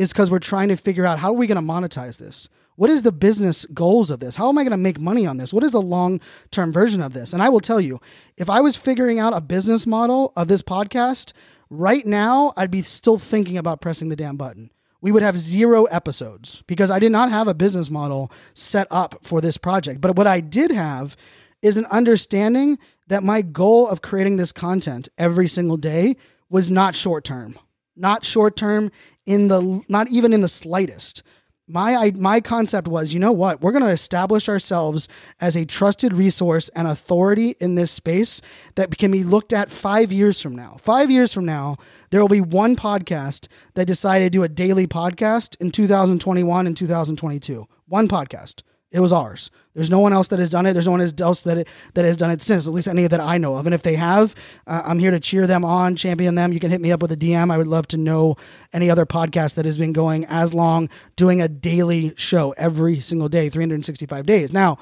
is 0.00 0.12
because 0.12 0.30
we're 0.30 0.38
trying 0.38 0.68
to 0.68 0.76
figure 0.76 1.04
out 1.04 1.18
how 1.18 1.28
are 1.28 1.34
we 1.34 1.46
going 1.46 1.56
to 1.56 1.72
monetize 1.72 2.18
this? 2.18 2.48
What 2.76 2.88
is 2.88 3.02
the 3.02 3.12
business 3.12 3.66
goals 3.66 4.10
of 4.10 4.20
this? 4.20 4.36
How 4.36 4.48
am 4.48 4.56
I 4.56 4.62
going 4.62 4.70
to 4.70 4.78
make 4.78 4.98
money 4.98 5.26
on 5.26 5.36
this? 5.36 5.52
What 5.52 5.62
is 5.62 5.72
the 5.72 5.82
long 5.82 6.20
term 6.50 6.72
version 6.72 7.02
of 7.02 7.12
this? 7.12 7.34
And 7.34 7.42
I 7.42 7.50
will 7.50 7.60
tell 7.60 7.80
you, 7.80 8.00
if 8.38 8.48
I 8.48 8.60
was 8.60 8.76
figuring 8.76 9.18
out 9.18 9.36
a 9.36 9.40
business 9.40 9.86
model 9.86 10.32
of 10.36 10.48
this 10.48 10.62
podcast 10.62 11.32
right 11.68 12.06
now, 12.06 12.54
I'd 12.56 12.70
be 12.70 12.82
still 12.82 13.18
thinking 13.18 13.58
about 13.58 13.82
pressing 13.82 14.08
the 14.08 14.16
damn 14.16 14.36
button 14.36 14.70
we 15.00 15.12
would 15.12 15.22
have 15.22 15.38
zero 15.38 15.84
episodes 15.84 16.62
because 16.66 16.90
I 16.90 16.98
did 16.98 17.12
not 17.12 17.30
have 17.30 17.48
a 17.48 17.54
business 17.54 17.90
model 17.90 18.30
set 18.54 18.86
up 18.90 19.16
for 19.22 19.40
this 19.40 19.56
project. 19.56 20.00
But 20.00 20.16
what 20.16 20.26
I 20.26 20.40
did 20.40 20.70
have 20.70 21.16
is 21.62 21.76
an 21.76 21.86
understanding 21.86 22.78
that 23.06 23.22
my 23.22 23.42
goal 23.42 23.88
of 23.88 24.02
creating 24.02 24.36
this 24.36 24.52
content 24.52 25.08
every 25.18 25.48
single 25.48 25.76
day 25.76 26.16
was 26.48 26.70
not 26.70 26.94
short 26.94 27.24
term, 27.24 27.58
not 28.00 28.24
short 28.24 28.56
term 28.56 28.90
in 29.26 29.48
the, 29.48 29.82
not 29.88 30.08
even 30.08 30.32
in 30.32 30.40
the 30.40 30.48
slightest 30.48 31.22
my 31.70 31.94
I, 31.94 32.10
my 32.12 32.40
concept 32.40 32.88
was, 32.88 33.14
you 33.14 33.20
know 33.20 33.32
what? 33.32 33.60
We're 33.60 33.70
going 33.70 33.84
to 33.84 33.90
establish 33.90 34.48
ourselves 34.48 35.08
as 35.40 35.56
a 35.56 35.64
trusted 35.64 36.12
resource 36.12 36.68
and 36.70 36.88
authority 36.88 37.54
in 37.60 37.76
this 37.76 37.92
space 37.92 38.40
that 38.74 38.98
can 38.98 39.12
be 39.12 39.22
looked 39.22 39.52
at 39.52 39.70
5 39.70 40.12
years 40.12 40.40
from 40.40 40.56
now. 40.56 40.76
5 40.80 41.10
years 41.10 41.32
from 41.32 41.44
now, 41.44 41.76
there 42.10 42.20
will 42.20 42.28
be 42.28 42.40
one 42.40 42.74
podcast 42.74 43.46
that 43.74 43.86
decided 43.86 44.24
to 44.24 44.30
do 44.30 44.42
a 44.42 44.48
daily 44.48 44.86
podcast 44.86 45.56
in 45.60 45.70
2021 45.70 46.66
and 46.66 46.76
2022. 46.76 47.66
One 47.86 48.08
podcast. 48.08 48.62
It 48.92 49.00
was 49.00 49.12
ours. 49.12 49.50
There's 49.74 49.90
no 49.90 50.00
one 50.00 50.12
else 50.12 50.26
that 50.28 50.40
has 50.40 50.50
done 50.50 50.66
it. 50.66 50.72
There's 50.72 50.86
no 50.86 50.92
one 50.92 51.00
else 51.00 51.42
that 51.42 51.58
it, 51.58 51.68
that 51.94 52.04
has 52.04 52.16
done 52.16 52.32
it 52.32 52.42
since, 52.42 52.66
at 52.66 52.72
least 52.72 52.88
any 52.88 53.06
that 53.06 53.20
I 53.20 53.38
know 53.38 53.54
of. 53.54 53.66
And 53.66 53.74
if 53.74 53.82
they 53.82 53.94
have, 53.94 54.34
uh, 54.66 54.82
I'm 54.84 54.98
here 54.98 55.12
to 55.12 55.20
cheer 55.20 55.46
them 55.46 55.64
on, 55.64 55.94
champion 55.94 56.34
them. 56.34 56.52
You 56.52 56.58
can 56.58 56.72
hit 56.72 56.80
me 56.80 56.90
up 56.90 57.00
with 57.00 57.12
a 57.12 57.16
DM. 57.16 57.52
I 57.52 57.56
would 57.56 57.68
love 57.68 57.86
to 57.88 57.96
know 57.96 58.36
any 58.72 58.90
other 58.90 59.06
podcast 59.06 59.54
that 59.54 59.64
has 59.64 59.78
been 59.78 59.92
going 59.92 60.24
as 60.24 60.52
long, 60.52 60.88
doing 61.14 61.40
a 61.40 61.46
daily 61.46 62.14
show 62.16 62.50
every 62.58 62.98
single 62.98 63.28
day, 63.28 63.48
365 63.48 64.26
days. 64.26 64.52
Now, 64.52 64.76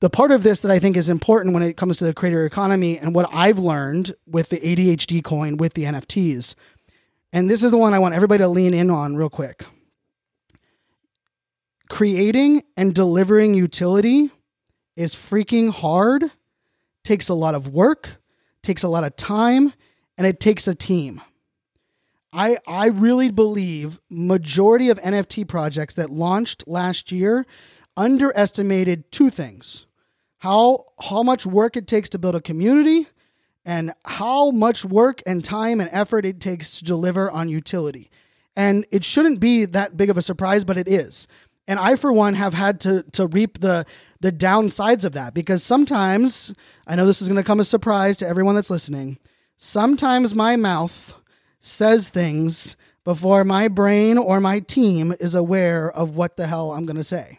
the 0.00 0.10
part 0.10 0.32
of 0.32 0.42
this 0.42 0.58
that 0.60 0.72
I 0.72 0.80
think 0.80 0.96
is 0.96 1.08
important 1.08 1.54
when 1.54 1.62
it 1.62 1.76
comes 1.76 1.98
to 1.98 2.04
the 2.04 2.14
creator 2.14 2.44
economy 2.44 2.98
and 2.98 3.14
what 3.14 3.28
I've 3.32 3.60
learned 3.60 4.12
with 4.26 4.48
the 4.48 4.58
ADHD 4.58 5.22
coin, 5.22 5.56
with 5.56 5.74
the 5.74 5.84
NFTs, 5.84 6.56
and 7.32 7.48
this 7.48 7.62
is 7.62 7.70
the 7.70 7.78
one 7.78 7.94
I 7.94 8.00
want 8.00 8.14
everybody 8.14 8.42
to 8.42 8.48
lean 8.48 8.74
in 8.74 8.90
on 8.90 9.14
real 9.14 9.30
quick 9.30 9.66
creating 11.90 12.62
and 12.76 12.94
delivering 12.94 13.52
utility 13.52 14.30
is 14.96 15.14
freaking 15.14 15.70
hard, 15.70 16.24
takes 17.04 17.28
a 17.28 17.34
lot 17.34 17.54
of 17.54 17.68
work, 17.68 18.22
takes 18.62 18.82
a 18.82 18.88
lot 18.88 19.04
of 19.04 19.14
time, 19.16 19.74
and 20.16 20.26
it 20.26 20.40
takes 20.40 20.66
a 20.66 20.74
team. 20.74 21.20
I 22.32 22.58
I 22.66 22.86
really 22.86 23.30
believe 23.30 24.00
majority 24.08 24.88
of 24.88 25.00
NFT 25.00 25.46
projects 25.48 25.94
that 25.94 26.10
launched 26.10 26.64
last 26.66 27.10
year 27.10 27.44
underestimated 27.96 29.10
two 29.10 29.28
things. 29.28 29.86
How 30.38 30.84
how 31.08 31.22
much 31.22 31.44
work 31.44 31.76
it 31.76 31.88
takes 31.88 32.08
to 32.10 32.18
build 32.18 32.36
a 32.36 32.40
community 32.40 33.08
and 33.64 33.92
how 34.04 34.52
much 34.52 34.84
work 34.84 35.22
and 35.26 35.44
time 35.44 35.80
and 35.80 35.90
effort 35.92 36.24
it 36.24 36.40
takes 36.40 36.78
to 36.78 36.84
deliver 36.84 37.30
on 37.30 37.48
utility. 37.48 38.10
And 38.56 38.86
it 38.90 39.04
shouldn't 39.04 39.40
be 39.40 39.64
that 39.66 39.96
big 39.96 40.08
of 40.08 40.16
a 40.16 40.22
surprise, 40.22 40.64
but 40.64 40.78
it 40.78 40.88
is. 40.88 41.26
And 41.68 41.78
I, 41.78 41.96
for 41.96 42.12
one, 42.12 42.34
have 42.34 42.54
had 42.54 42.80
to 42.80 43.02
to 43.12 43.26
reap 43.26 43.60
the 43.60 43.84
the 44.20 44.32
downsides 44.32 45.04
of 45.04 45.12
that 45.12 45.34
because 45.34 45.62
sometimes 45.62 46.54
I 46.86 46.96
know 46.96 47.06
this 47.06 47.22
is 47.22 47.28
going 47.28 47.36
to 47.36 47.46
come 47.46 47.60
as 47.60 47.66
a 47.66 47.70
surprise 47.70 48.16
to 48.18 48.26
everyone 48.26 48.54
that's 48.54 48.70
listening. 48.70 49.18
Sometimes 49.56 50.34
my 50.34 50.56
mouth 50.56 51.14
says 51.60 52.08
things 52.08 52.76
before 53.04 53.44
my 53.44 53.68
brain 53.68 54.18
or 54.18 54.40
my 54.40 54.60
team 54.60 55.14
is 55.20 55.34
aware 55.34 55.90
of 55.90 56.16
what 56.16 56.36
the 56.36 56.46
hell 56.46 56.72
I'm 56.72 56.86
going 56.86 56.96
to 56.96 57.04
say. 57.04 57.38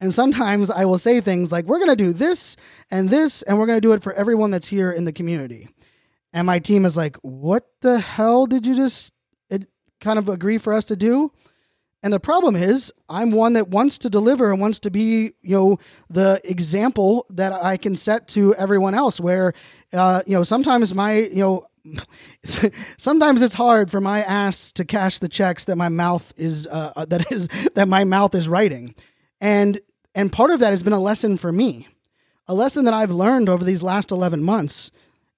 And 0.00 0.14
sometimes 0.14 0.70
I 0.70 0.84
will 0.84 0.98
say 0.98 1.20
things 1.20 1.50
like, 1.50 1.64
we're 1.64 1.78
going 1.78 1.90
to 1.90 1.96
do 1.96 2.12
this 2.12 2.56
and 2.90 3.10
this, 3.10 3.42
and 3.42 3.58
we're 3.58 3.66
going 3.66 3.78
to 3.78 3.86
do 3.86 3.92
it 3.92 4.02
for 4.02 4.12
everyone 4.12 4.50
that's 4.50 4.68
here 4.68 4.92
in 4.92 5.04
the 5.04 5.12
community. 5.12 5.68
And 6.32 6.46
my 6.46 6.58
team 6.58 6.84
is 6.84 6.96
like, 6.96 7.16
what 7.22 7.68
the 7.80 7.98
hell 7.98 8.46
did 8.46 8.66
you 8.66 8.74
just 8.74 9.12
it 9.50 9.66
kind 10.00 10.18
of 10.18 10.28
agree 10.28 10.58
for 10.58 10.72
us 10.72 10.84
to 10.86 10.96
do? 10.96 11.32
And 12.02 12.12
the 12.12 12.20
problem 12.20 12.54
is, 12.54 12.92
I'm 13.08 13.32
one 13.32 13.54
that 13.54 13.68
wants 13.68 13.98
to 13.98 14.10
deliver 14.10 14.52
and 14.52 14.60
wants 14.60 14.78
to 14.80 14.90
be, 14.90 15.32
you 15.42 15.56
know, 15.56 15.78
the 16.08 16.40
example 16.44 17.26
that 17.30 17.52
I 17.52 17.76
can 17.76 17.96
set 17.96 18.28
to 18.28 18.54
everyone 18.54 18.94
else. 18.94 19.20
Where, 19.20 19.52
uh, 19.92 20.22
you 20.26 20.34
know, 20.34 20.44
sometimes 20.44 20.94
my, 20.94 21.14
you 21.14 21.42
know, 21.42 21.66
sometimes 22.98 23.42
it's 23.42 23.54
hard 23.54 23.90
for 23.90 24.00
my 24.00 24.22
ass 24.22 24.72
to 24.72 24.84
cash 24.84 25.18
the 25.18 25.28
checks 25.28 25.64
that 25.64 25.76
my 25.76 25.88
mouth 25.88 26.32
is 26.36 26.66
uh, 26.68 26.92
uh, 26.94 27.04
that 27.06 27.32
is 27.32 27.48
that 27.74 27.88
my 27.88 28.04
mouth 28.04 28.34
is 28.34 28.48
writing, 28.48 28.94
and 29.40 29.80
and 30.14 30.32
part 30.32 30.50
of 30.50 30.60
that 30.60 30.70
has 30.70 30.82
been 30.82 30.92
a 30.92 31.00
lesson 31.00 31.36
for 31.36 31.50
me, 31.50 31.88
a 32.46 32.54
lesson 32.54 32.84
that 32.84 32.94
I've 32.94 33.10
learned 33.10 33.48
over 33.48 33.64
these 33.64 33.82
last 33.82 34.12
eleven 34.12 34.42
months 34.42 34.92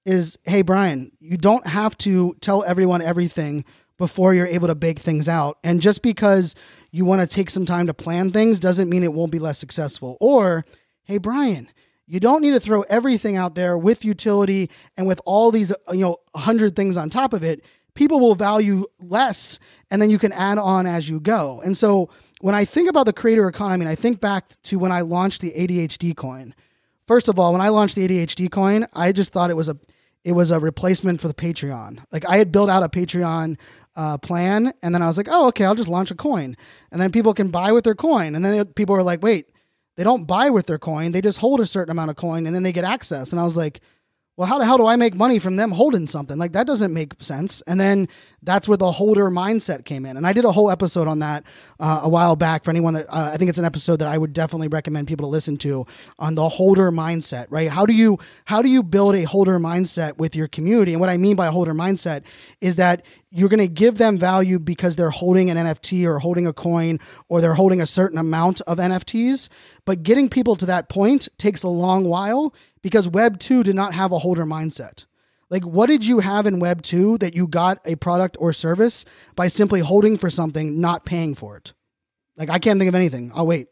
is, 0.04 0.38
hey 0.44 0.62
Brian, 0.62 1.12
you 1.20 1.36
don't 1.36 1.66
have 1.66 1.96
to 1.98 2.34
tell 2.40 2.64
everyone 2.64 3.02
everything 3.02 3.64
before 4.00 4.32
you're 4.32 4.46
able 4.46 4.66
to 4.66 4.74
bake 4.74 4.98
things 4.98 5.28
out. 5.28 5.58
And 5.62 5.78
just 5.82 6.00
because 6.00 6.54
you 6.90 7.04
want 7.04 7.20
to 7.20 7.26
take 7.26 7.50
some 7.50 7.66
time 7.66 7.86
to 7.86 7.92
plan 7.92 8.30
things 8.30 8.58
doesn't 8.58 8.88
mean 8.88 9.04
it 9.04 9.12
won't 9.12 9.30
be 9.30 9.38
less 9.38 9.58
successful. 9.58 10.16
Or, 10.20 10.64
hey, 11.04 11.18
Brian, 11.18 11.68
you 12.06 12.18
don't 12.18 12.40
need 12.40 12.52
to 12.52 12.60
throw 12.60 12.80
everything 12.88 13.36
out 13.36 13.56
there 13.56 13.76
with 13.76 14.02
utility 14.02 14.70
and 14.96 15.06
with 15.06 15.20
all 15.26 15.50
these, 15.50 15.70
you 15.92 15.98
know, 15.98 16.16
100 16.32 16.74
things 16.74 16.96
on 16.96 17.10
top 17.10 17.34
of 17.34 17.44
it. 17.44 17.62
People 17.92 18.20
will 18.20 18.34
value 18.34 18.86
less 19.00 19.58
and 19.90 20.00
then 20.00 20.08
you 20.08 20.18
can 20.18 20.32
add 20.32 20.56
on 20.56 20.86
as 20.86 21.10
you 21.10 21.20
go. 21.20 21.60
And 21.62 21.76
so 21.76 22.08
when 22.40 22.54
I 22.54 22.64
think 22.64 22.88
about 22.88 23.04
the 23.04 23.12
creator 23.12 23.46
economy, 23.48 23.84
and 23.84 23.92
I 23.92 23.96
think 23.96 24.18
back 24.18 24.54
to 24.62 24.78
when 24.78 24.92
I 24.92 25.02
launched 25.02 25.42
the 25.42 25.50
ADHD 25.50 26.16
coin. 26.16 26.54
First 27.06 27.28
of 27.28 27.38
all, 27.38 27.52
when 27.52 27.60
I 27.60 27.68
launched 27.68 27.96
the 27.96 28.08
ADHD 28.08 28.50
coin, 28.50 28.86
I 28.94 29.12
just 29.12 29.30
thought 29.30 29.50
it 29.50 29.56
was 29.58 29.68
a 29.68 29.76
it 30.24 30.32
was 30.32 30.50
a 30.50 30.60
replacement 30.60 31.20
for 31.20 31.28
the 31.28 31.34
Patreon. 31.34 32.02
Like 32.12 32.28
I 32.28 32.36
had 32.36 32.52
built 32.52 32.68
out 32.68 32.82
a 32.82 32.88
Patreon 32.88 33.56
uh, 34.00 34.16
plan, 34.16 34.72
and 34.82 34.94
then 34.94 35.02
I 35.02 35.06
was 35.06 35.18
like, 35.18 35.28
oh, 35.30 35.48
okay, 35.48 35.64
I'll 35.66 35.74
just 35.74 35.88
launch 35.88 36.10
a 36.10 36.14
coin, 36.14 36.56
and 36.90 37.00
then 37.00 37.12
people 37.12 37.34
can 37.34 37.50
buy 37.50 37.70
with 37.70 37.84
their 37.84 37.94
coin, 37.94 38.34
and 38.34 38.42
then 38.42 38.64
people 38.72 38.94
were 38.94 39.02
like, 39.02 39.22
wait, 39.22 39.50
they 39.96 40.04
don't 40.04 40.24
buy 40.26 40.48
with 40.48 40.64
their 40.64 40.78
coin, 40.78 41.12
they 41.12 41.20
just 41.20 41.40
hold 41.40 41.60
a 41.60 41.66
certain 41.66 41.90
amount 41.90 42.08
of 42.08 42.16
coin 42.16 42.46
and 42.46 42.54
then 42.54 42.62
they 42.62 42.72
get 42.72 42.84
access. 42.84 43.32
And 43.32 43.38
I 43.38 43.44
was 43.44 43.54
like, 43.54 43.80
well, 44.36 44.48
how 44.48 44.58
the 44.58 44.64
hell 44.64 44.78
do 44.78 44.86
I 44.86 44.96
make 44.96 45.14
money 45.14 45.38
from 45.38 45.56
them 45.56 45.70
holding 45.70 46.06
something? 46.06 46.38
Like 46.38 46.52
that 46.52 46.66
doesn't 46.66 46.94
make 46.94 47.22
sense. 47.22 47.60
And 47.66 47.78
then 47.78 48.08
that's 48.42 48.66
where 48.66 48.78
the 48.78 48.90
holder 48.90 49.30
mindset 49.30 49.84
came 49.84 50.06
in. 50.06 50.16
And 50.16 50.26
I 50.26 50.32
did 50.32 50.46
a 50.46 50.52
whole 50.52 50.70
episode 50.70 51.08
on 51.08 51.18
that 51.18 51.44
uh, 51.78 52.00
a 52.04 52.08
while 52.08 52.36
back 52.36 52.64
for 52.64 52.70
anyone 52.70 52.94
that 52.94 53.06
uh, 53.10 53.30
I 53.34 53.36
think 53.36 53.50
it's 53.50 53.58
an 53.58 53.66
episode 53.66 53.96
that 53.96 54.08
I 54.08 54.16
would 54.16 54.32
definitely 54.32 54.68
recommend 54.68 55.08
people 55.08 55.26
to 55.26 55.30
listen 55.30 55.58
to 55.58 55.84
on 56.18 56.36
the 56.36 56.48
holder 56.48 56.90
mindset, 56.90 57.48
right? 57.50 57.68
How 57.68 57.84
do 57.84 57.92
you 57.92 58.18
how 58.46 58.62
do 58.62 58.70
you 58.70 58.82
build 58.82 59.14
a 59.14 59.24
holder 59.24 59.58
mindset 59.58 60.16
with 60.16 60.34
your 60.34 60.48
community? 60.48 60.92
And 60.92 61.00
what 61.00 61.10
I 61.10 61.18
mean 61.18 61.36
by 61.36 61.48
a 61.48 61.50
holder 61.50 61.74
mindset 61.74 62.24
is 62.62 62.76
that 62.76 63.04
you're 63.30 63.48
going 63.48 63.58
to 63.58 63.68
give 63.68 63.98
them 63.98 64.18
value 64.18 64.58
because 64.58 64.96
they're 64.96 65.10
holding 65.10 65.50
an 65.50 65.56
NFT 65.56 66.04
or 66.04 66.18
holding 66.18 66.46
a 66.46 66.52
coin 66.52 66.98
or 67.28 67.40
they're 67.40 67.54
holding 67.54 67.80
a 67.80 67.86
certain 67.86 68.18
amount 68.18 68.60
of 68.62 68.78
NFTs. 68.78 69.48
But 69.84 70.02
getting 70.02 70.28
people 70.28 70.56
to 70.56 70.66
that 70.66 70.88
point 70.88 71.28
takes 71.38 71.62
a 71.62 71.68
long 71.68 72.04
while 72.04 72.54
because 72.82 73.08
Web 73.08 73.38
2 73.38 73.62
did 73.62 73.74
not 73.74 73.94
have 73.94 74.12
a 74.12 74.18
holder 74.18 74.44
mindset. 74.44 75.06
Like, 75.50 75.64
what 75.64 75.86
did 75.86 76.06
you 76.06 76.20
have 76.20 76.46
in 76.46 76.60
Web 76.60 76.82
2 76.82 77.18
that 77.18 77.34
you 77.34 77.48
got 77.48 77.80
a 77.84 77.96
product 77.96 78.36
or 78.38 78.52
service 78.52 79.04
by 79.34 79.48
simply 79.48 79.80
holding 79.80 80.16
for 80.16 80.30
something, 80.30 80.80
not 80.80 81.04
paying 81.04 81.34
for 81.34 81.56
it? 81.56 81.72
Like, 82.36 82.50
I 82.50 82.58
can't 82.58 82.78
think 82.78 82.88
of 82.88 82.94
anything. 82.94 83.32
I'll 83.34 83.46
wait. 83.46 83.68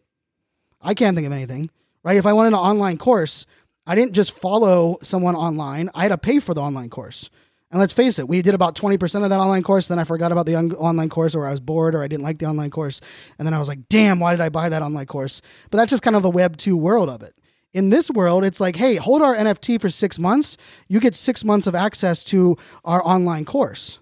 I 0.80 0.94
can't 0.94 1.14
think 1.16 1.26
of 1.26 1.32
anything, 1.32 1.70
right? 2.02 2.16
If 2.16 2.26
I 2.26 2.32
wanted 2.32 2.48
an 2.48 2.54
online 2.54 2.98
course, 2.98 3.46
I 3.86 3.94
didn't 3.94 4.12
just 4.12 4.32
follow 4.32 4.98
someone 5.02 5.34
online, 5.34 5.88
I 5.94 6.02
had 6.02 6.08
to 6.08 6.18
pay 6.18 6.40
for 6.40 6.52
the 6.52 6.60
online 6.60 6.90
course. 6.90 7.30
And 7.70 7.80
let's 7.80 7.92
face 7.92 8.18
it, 8.18 8.28
we 8.28 8.40
did 8.40 8.54
about 8.54 8.74
20% 8.76 9.24
of 9.24 9.30
that 9.30 9.40
online 9.40 9.62
course. 9.62 9.88
Then 9.88 9.98
I 9.98 10.04
forgot 10.04 10.32
about 10.32 10.46
the 10.46 10.56
online 10.56 11.10
course 11.10 11.34
or 11.34 11.46
I 11.46 11.50
was 11.50 11.60
bored 11.60 11.94
or 11.94 12.02
I 12.02 12.08
didn't 12.08 12.22
like 12.22 12.38
the 12.38 12.46
online 12.46 12.70
course. 12.70 13.00
And 13.38 13.46
then 13.46 13.52
I 13.52 13.58
was 13.58 13.68
like, 13.68 13.88
damn, 13.88 14.20
why 14.20 14.32
did 14.32 14.40
I 14.40 14.48
buy 14.48 14.70
that 14.70 14.82
online 14.82 15.06
course? 15.06 15.42
But 15.70 15.76
that's 15.76 15.90
just 15.90 16.02
kind 16.02 16.16
of 16.16 16.22
the 16.22 16.30
Web 16.30 16.56
2 16.56 16.76
world 16.76 17.10
of 17.10 17.22
it. 17.22 17.34
In 17.72 17.90
this 17.90 18.10
world, 18.10 18.44
it's 18.44 18.60
like, 18.60 18.76
hey, 18.76 18.96
hold 18.96 19.20
our 19.20 19.36
NFT 19.36 19.80
for 19.80 19.90
six 19.90 20.18
months. 20.18 20.56
You 20.88 21.00
get 21.00 21.14
six 21.14 21.44
months 21.44 21.66
of 21.66 21.74
access 21.74 22.24
to 22.24 22.56
our 22.84 23.06
online 23.06 23.44
course. 23.44 23.98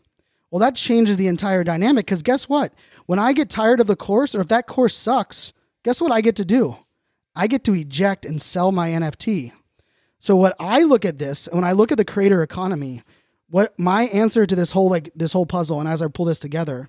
Well, 0.50 0.60
that 0.60 0.76
changes 0.76 1.16
the 1.16 1.26
entire 1.26 1.64
dynamic 1.64 2.06
because 2.06 2.22
guess 2.22 2.48
what? 2.48 2.72
When 3.06 3.18
I 3.18 3.32
get 3.32 3.50
tired 3.50 3.80
of 3.80 3.88
the 3.88 3.96
course 3.96 4.34
or 4.34 4.40
if 4.40 4.48
that 4.48 4.66
course 4.66 4.94
sucks, 4.94 5.52
guess 5.82 6.00
what 6.00 6.12
I 6.12 6.20
get 6.20 6.36
to 6.36 6.44
do? 6.44 6.76
I 7.34 7.46
get 7.48 7.64
to 7.64 7.74
eject 7.74 8.24
and 8.24 8.40
sell 8.40 8.72
my 8.72 8.90
NFT. 8.90 9.52
So 10.20 10.36
what 10.36 10.56
I 10.58 10.82
look 10.82 11.04
at 11.04 11.18
this, 11.18 11.48
when 11.52 11.64
I 11.64 11.72
look 11.72 11.92
at 11.92 11.98
the 11.98 12.04
creator 12.04 12.42
economy, 12.42 13.02
what 13.48 13.78
my 13.78 14.04
answer 14.04 14.46
to 14.46 14.56
this 14.56 14.72
whole 14.72 14.88
like 14.88 15.10
this 15.14 15.32
whole 15.32 15.46
puzzle 15.46 15.80
and 15.80 15.88
as 15.88 16.02
I 16.02 16.08
pull 16.08 16.24
this 16.24 16.38
together 16.38 16.88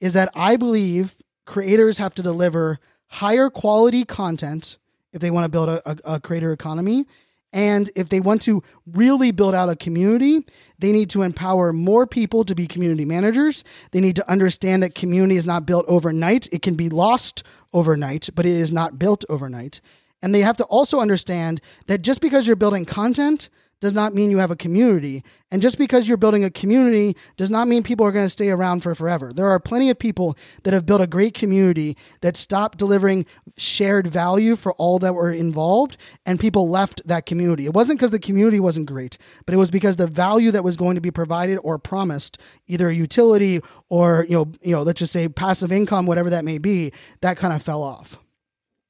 is 0.00 0.12
that 0.14 0.30
I 0.34 0.56
believe 0.56 1.16
creators 1.46 1.98
have 1.98 2.14
to 2.16 2.22
deliver 2.22 2.78
higher 3.06 3.48
quality 3.48 4.04
content 4.04 4.76
if 5.14 5.22
they 5.22 5.30
want 5.30 5.44
to 5.44 5.48
build 5.48 5.70
a, 5.70 5.90
a, 5.90 6.14
a 6.16 6.20
creator 6.20 6.52
economy. 6.52 7.06
And 7.54 7.88
if 7.94 8.08
they 8.08 8.18
want 8.18 8.42
to 8.42 8.64
really 8.84 9.30
build 9.30 9.54
out 9.54 9.70
a 9.70 9.76
community, 9.76 10.44
they 10.80 10.90
need 10.90 11.08
to 11.10 11.22
empower 11.22 11.72
more 11.72 12.04
people 12.04 12.44
to 12.44 12.54
be 12.54 12.66
community 12.66 13.04
managers. 13.04 13.62
They 13.92 14.00
need 14.00 14.16
to 14.16 14.28
understand 14.28 14.82
that 14.82 14.96
community 14.96 15.36
is 15.36 15.46
not 15.46 15.64
built 15.64 15.86
overnight. 15.86 16.48
It 16.52 16.62
can 16.62 16.74
be 16.74 16.88
lost 16.88 17.44
overnight, 17.72 18.28
but 18.34 18.44
it 18.44 18.56
is 18.56 18.72
not 18.72 18.98
built 18.98 19.24
overnight. 19.28 19.80
And 20.20 20.34
they 20.34 20.40
have 20.40 20.56
to 20.56 20.64
also 20.64 20.98
understand 20.98 21.60
that 21.86 22.02
just 22.02 22.20
because 22.20 22.48
you're 22.48 22.56
building 22.56 22.84
content 22.84 23.48
does 23.84 23.92
not 23.92 24.14
mean 24.14 24.30
you 24.30 24.38
have 24.38 24.50
a 24.50 24.56
community. 24.56 25.22
And 25.50 25.60
just 25.60 25.76
because 25.76 26.08
you're 26.08 26.16
building 26.16 26.42
a 26.42 26.48
community 26.48 27.14
does 27.36 27.50
not 27.50 27.68
mean 27.68 27.82
people 27.82 28.06
are 28.06 28.12
going 28.12 28.24
to 28.24 28.30
stay 28.30 28.48
around 28.48 28.80
for 28.80 28.94
forever. 28.94 29.30
There 29.30 29.46
are 29.46 29.60
plenty 29.60 29.90
of 29.90 29.98
people 29.98 30.38
that 30.62 30.72
have 30.72 30.86
built 30.86 31.02
a 31.02 31.06
great 31.06 31.34
community 31.34 31.94
that 32.22 32.34
stopped 32.34 32.78
delivering 32.78 33.26
shared 33.58 34.06
value 34.06 34.56
for 34.56 34.72
all 34.76 34.98
that 35.00 35.14
were 35.14 35.30
involved 35.30 35.98
and 36.24 36.40
people 36.40 36.70
left 36.70 37.06
that 37.06 37.26
community. 37.26 37.66
It 37.66 37.74
wasn't 37.74 37.98
because 37.98 38.10
the 38.10 38.18
community 38.18 38.58
wasn't 38.58 38.86
great, 38.86 39.18
but 39.44 39.52
it 39.52 39.58
was 39.58 39.70
because 39.70 39.96
the 39.96 40.06
value 40.06 40.50
that 40.50 40.64
was 40.64 40.78
going 40.78 40.94
to 40.94 41.02
be 41.02 41.10
provided 41.10 41.58
or 41.58 41.78
promised, 41.78 42.40
either 42.66 42.88
a 42.88 42.94
utility 42.94 43.60
or, 43.90 44.24
you 44.30 44.34
know, 44.34 44.50
you 44.62 44.74
know, 44.74 44.82
let's 44.82 45.00
just 45.00 45.12
say 45.12 45.28
passive 45.28 45.70
income, 45.70 46.06
whatever 46.06 46.30
that 46.30 46.46
may 46.46 46.56
be, 46.56 46.90
that 47.20 47.36
kind 47.36 47.52
of 47.52 47.62
fell 47.62 47.82
off. 47.82 48.18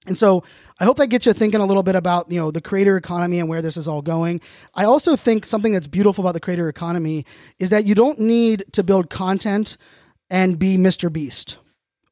And 0.06 0.18
so 0.18 0.44
I 0.80 0.84
hope 0.84 0.98
that 0.98 1.06
gets 1.06 1.26
you 1.26 1.32
thinking 1.32 1.60
a 1.60 1.66
little 1.66 1.82
bit 1.82 1.96
about, 1.96 2.30
you 2.30 2.38
know, 2.38 2.50
the 2.50 2.60
creator 2.60 2.96
economy 2.96 3.38
and 3.40 3.48
where 3.48 3.62
this 3.62 3.76
is 3.76 3.88
all 3.88 4.02
going. 4.02 4.40
I 4.74 4.84
also 4.84 5.16
think 5.16 5.46
something 5.46 5.72
that's 5.72 5.86
beautiful 5.86 6.22
about 6.24 6.34
the 6.34 6.40
creator 6.40 6.68
economy 6.68 7.24
is 7.58 7.70
that 7.70 7.86
you 7.86 7.94
don't 7.94 8.18
need 8.18 8.64
to 8.72 8.82
build 8.82 9.08
content 9.08 9.76
and 10.30 10.58
be 10.58 10.76
Mr. 10.76 11.12
Beast 11.12 11.58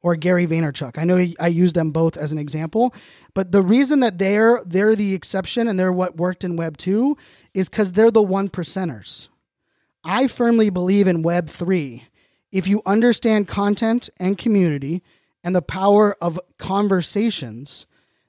or 0.01 0.15
Gary 0.15 0.45
Vaynerchuk. 0.45 0.97
I 0.97 1.05
know 1.05 1.25
I 1.39 1.47
use 1.47 1.73
them 1.73 1.91
both 1.91 2.17
as 2.17 2.31
an 2.31 2.37
example, 2.37 2.93
but 3.33 3.51
the 3.51 3.61
reason 3.61 4.01
that 4.01 4.19
they're 4.19 4.61
they're 4.65 4.95
the 4.95 5.13
exception 5.13 5.67
and 5.67 5.79
they're 5.79 5.93
what 5.93 6.17
worked 6.17 6.43
in 6.43 6.55
web 6.55 6.77
2 6.77 7.17
is 7.53 7.69
cuz 7.69 7.93
they're 7.93 8.11
the 8.11 8.21
one 8.21 8.49
percenters. 8.49 9.29
I 10.03 10.27
firmly 10.27 10.69
believe 10.69 11.07
in 11.07 11.21
web 11.21 11.49
3. 11.49 12.03
If 12.51 12.67
you 12.67 12.81
understand 12.85 13.47
content 13.47 14.09
and 14.19 14.37
community, 14.37 15.01
and 15.43 15.55
the 15.55 15.61
power 15.61 16.15
of 16.21 16.39
conversations 16.57 17.85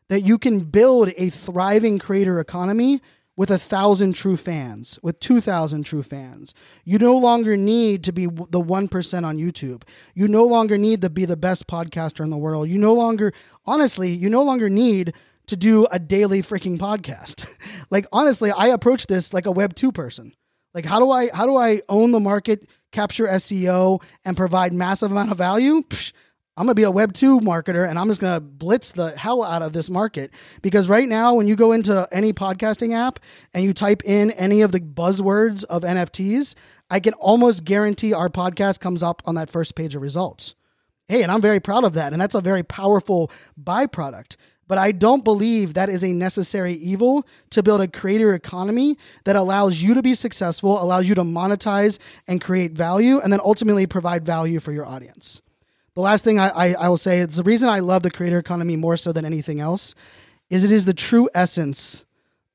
that 0.09 0.22
you 0.22 0.38
can 0.38 0.61
build 0.61 1.11
a 1.16 1.31
thriving 1.31 1.98
creator 1.98 2.40
economy 2.40 3.00
with 3.37 3.50
a 3.50 3.59
thousand 3.59 4.12
true 4.12 4.37
fans, 4.37 4.98
with 5.03 5.18
2,000 5.18 5.83
true 5.83 6.03
fans. 6.03 6.55
You 6.85 6.98
no 6.98 7.16
longer 7.16 7.57
need 7.57 8.05
to 8.05 8.12
be 8.12 8.27
the 8.27 8.62
1% 8.62 9.24
on 9.24 9.38
YouTube. 9.38 9.83
You 10.14 10.29
no 10.29 10.44
longer 10.44 10.79
need 10.79 11.00
to 11.00 11.11
be 11.11 11.24
the 11.24 11.37
best 11.37 11.66
podcaster 11.66 12.22
in 12.22 12.31
the 12.31 12.37
world. 12.37 12.68
You 12.68 12.79
no 12.79 12.94
longer, 12.94 13.33
honestly, 13.66 14.11
you 14.11 14.31
no 14.31 14.44
longer 14.44 14.70
need 14.70 15.14
to 15.46 15.57
do 15.57 15.87
a 15.90 15.98
daily 15.98 16.42
freaking 16.42 16.79
podcast. 16.79 17.46
like, 17.90 18.07
honestly, 18.12 18.50
I 18.53 18.68
approach 18.68 19.09
this 19.09 19.35
like 19.35 19.46
a 19.46 19.53
Web 19.53 19.74
2 19.74 19.90
person. 19.90 20.33
Like, 20.72 20.87
how 20.87 20.98
do 20.98 21.11
I, 21.11 21.31
how 21.33 21.46
do 21.46 21.57
I 21.57 21.83
own 21.88 22.12
the 22.12 22.20
market, 22.20 22.68
capture 22.92 23.27
SEO, 23.27 24.03
and 24.24 24.37
provide 24.37 24.72
massive 24.72 25.11
amount 25.11 25.33
of 25.33 25.38
value? 25.38 25.83
Psh, 25.83 26.12
I'm 26.57 26.67
gonna 26.67 26.75
be 26.75 26.85
a 26.85 26.90
Web 26.90 27.12
two 27.12 27.40
marketer, 27.40 27.88
and 27.88 27.99
I'm 27.99 28.07
just 28.07 28.21
gonna 28.21 28.40
blitz 28.40 28.93
the 28.93 29.11
hell 29.11 29.43
out 29.43 29.62
of 29.62 29.73
this 29.73 29.90
market 29.90 30.33
because 30.62 30.88
right 30.88 31.09
now, 31.09 31.35
when 31.35 31.49
you 31.49 31.57
go 31.57 31.73
into 31.73 32.07
any 32.12 32.33
podcasting 32.33 32.95
app 32.95 33.19
and 33.53 33.64
you 33.64 33.73
type 33.73 34.05
in 34.05 34.31
any 34.33 34.62
of 34.62 34.71
the 34.71 34.79
buzzwords 34.79 35.64
of 35.64 35.83
NFTs, 35.83 36.55
I 36.88 37.01
can 37.01 37.14
almost 37.14 37.64
guarantee 37.64 38.14
our 38.14 38.29
podcast 38.29 38.79
comes 38.79 39.03
up 39.03 39.21
on 39.25 39.35
that 39.35 39.51
first 39.51 39.75
page 39.75 39.97
of 39.97 40.03
results. 40.03 40.55
Hey, 41.09 41.23
and 41.25 41.33
I'm 41.33 41.40
very 41.40 41.59
proud 41.59 41.83
of 41.83 41.95
that, 41.95 42.12
and 42.12 42.23
that's 42.23 42.37
a 42.37 42.40
very 42.40 42.62
powerful 42.62 43.33
byproduct. 43.61 44.37
But 44.69 44.79
I 44.79 44.93
don't 44.93 45.25
believe 45.25 45.75
that 45.75 45.88
is 45.88 46.05
a 46.05 46.12
necessary 46.12 46.75
evil 46.75 47.27
to 47.51 47.64
build 47.64 47.81
a 47.81 47.88
creator 47.88 48.33
economy 48.33 48.97
that 49.25 49.35
allows 49.37 49.83
you 49.83 49.93
to 49.93 50.03
be 50.03 50.14
successful, 50.14 50.81
allows 50.81 51.09
you 51.09 51.17
to 51.17 51.25
monetize 51.25 51.99
and 52.29 52.40
create 52.40 52.73
value, 52.73 53.19
and 53.19 53.33
then 53.33 53.40
ultimately 53.45 53.87
provide 53.87 54.25
value 54.25 54.61
for 54.61 54.71
your 54.71 54.87
audience. 54.87 55.43
The 55.95 56.01
last 56.01 56.25
thing 56.25 56.41
I, 56.41 56.49
I, 56.49 56.75
I 56.75 56.89
will 56.89 56.97
say 56.97 57.21
is 57.21 57.37
the 57.37 57.45
reason 57.45 57.69
I 57.69 57.79
love 57.79 58.03
the 58.03 58.11
creator 58.11 58.39
economy 58.39 58.75
more 58.75 58.97
so 58.97 59.13
than 59.13 59.25
anything 59.25 59.61
else 59.61 59.95
is 60.51 60.65
it 60.65 60.73
is 60.73 60.85
the 60.85 60.95
true 60.95 61.29
essence 61.35 62.05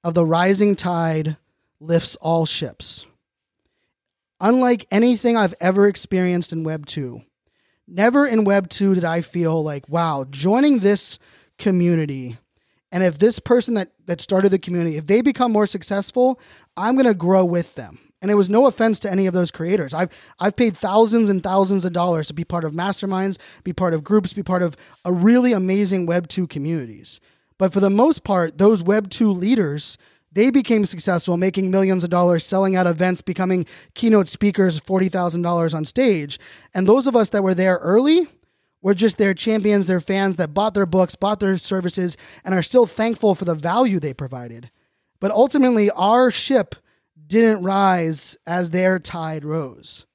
of 0.04 0.14
the 0.14 0.26
rising 0.26 0.76
tide 0.76 1.38
lifts 1.80 2.18
all 2.18 2.46
ships. 2.46 3.06
Unlike 4.42 4.88
anything 4.92 5.38
I've 5.38 5.56
ever 5.60 5.88
experienced 5.88 6.52
in 6.52 6.64
Web 6.64 6.86
2, 6.86 7.22
never 7.88 8.26
in 8.26 8.44
Web 8.44 8.70
2 8.70 8.96
did 8.96 9.06
I 9.06 9.22
feel 9.22 9.64
like, 9.64 9.88
wow, 9.88 10.26
joining 10.30 10.80
this 10.80 11.18
community, 11.58 12.38
and 12.92 13.04
if 13.04 13.20
this 13.20 13.40
person 13.40 13.74
that, 13.76 13.92
that 14.06 14.22
started 14.22 14.50
the 14.50 14.60
community, 14.60 14.98
if 14.98 15.06
they 15.06 15.22
become 15.22 15.52
more 15.52 15.68
successful, 15.68 16.40
I'm 16.76 16.96
going 16.96 17.06
to 17.06 17.14
grow 17.14 17.46
with 17.46 17.76
them. 17.76 18.00
And 18.22 18.30
it 18.30 18.36
was 18.36 18.50
no 18.50 18.66
offense 18.66 19.00
to 19.00 19.12
any 19.12 19.28
of 19.28 19.34
those 19.34 19.52
creators. 19.52 19.94
I've 19.94 20.10
I've 20.40 20.56
paid 20.56 20.76
thousands 20.76 21.30
and 21.30 21.42
thousands 21.42 21.86
of 21.86 21.94
dollars 21.94 22.28
to 22.28 22.34
be 22.34 22.44
part 22.44 22.66
of 22.66 22.74
masterminds, 22.74 23.38
be 23.64 23.74
part 23.74 23.94
of 23.94 24.04
groups, 24.04 24.34
be 24.34 24.44
part 24.44 24.62
of 24.62 24.76
a 25.06 25.12
really 25.12 25.54
amazing 25.54 26.06
Web 26.06 26.28
2 26.28 26.48
communities. 26.48 27.20
But 27.58 27.74
for 27.74 27.80
the 27.80 27.90
most 27.90 28.24
part, 28.24 28.58
those 28.58 28.84
Web 28.84 29.10
2 29.10 29.32
leaders, 29.32 29.98
they 30.32 30.50
became 30.52 30.86
successful, 30.86 31.38
making 31.38 31.72
millions 31.72 32.04
of 32.04 32.10
dollars, 32.10 32.46
selling 32.46 32.76
out 32.76 32.88
events, 32.88 33.22
becoming 33.22 33.66
keynote 33.96 34.28
speakers, 34.28 34.80
$40,000 34.80 35.74
on 35.74 35.86
stage. 35.86 36.40
And 36.74 36.88
those 36.88 37.08
of 37.08 37.16
us 37.16 37.30
that 37.30 37.44
were 37.44 37.56
there 37.56 37.78
early, 37.78 38.28
were 38.82 38.94
just 38.94 39.18
their 39.18 39.34
champions, 39.34 39.88
their 39.88 40.00
fans 40.00 40.38
that 40.38 40.54
bought 40.54 40.74
their 40.74 40.86
books, 40.86 41.16
bought 41.16 41.40
their 41.40 41.58
services, 41.58 42.16
and 42.46 42.56
are 42.56 42.64
still 42.64 42.86
thankful 42.86 43.36
for 43.36 43.46
the 43.46 43.56
value 43.56 44.00
they 44.00 44.14
provided. 44.14 44.70
But 45.20 45.32
ultimately, 45.32 45.92
our 45.92 46.32
ship 46.32 46.76
didn't 47.30 47.64
rise 47.64 48.36
as 48.46 48.72
their 48.72 49.00
tide 49.00 49.46
rose. 49.46 50.06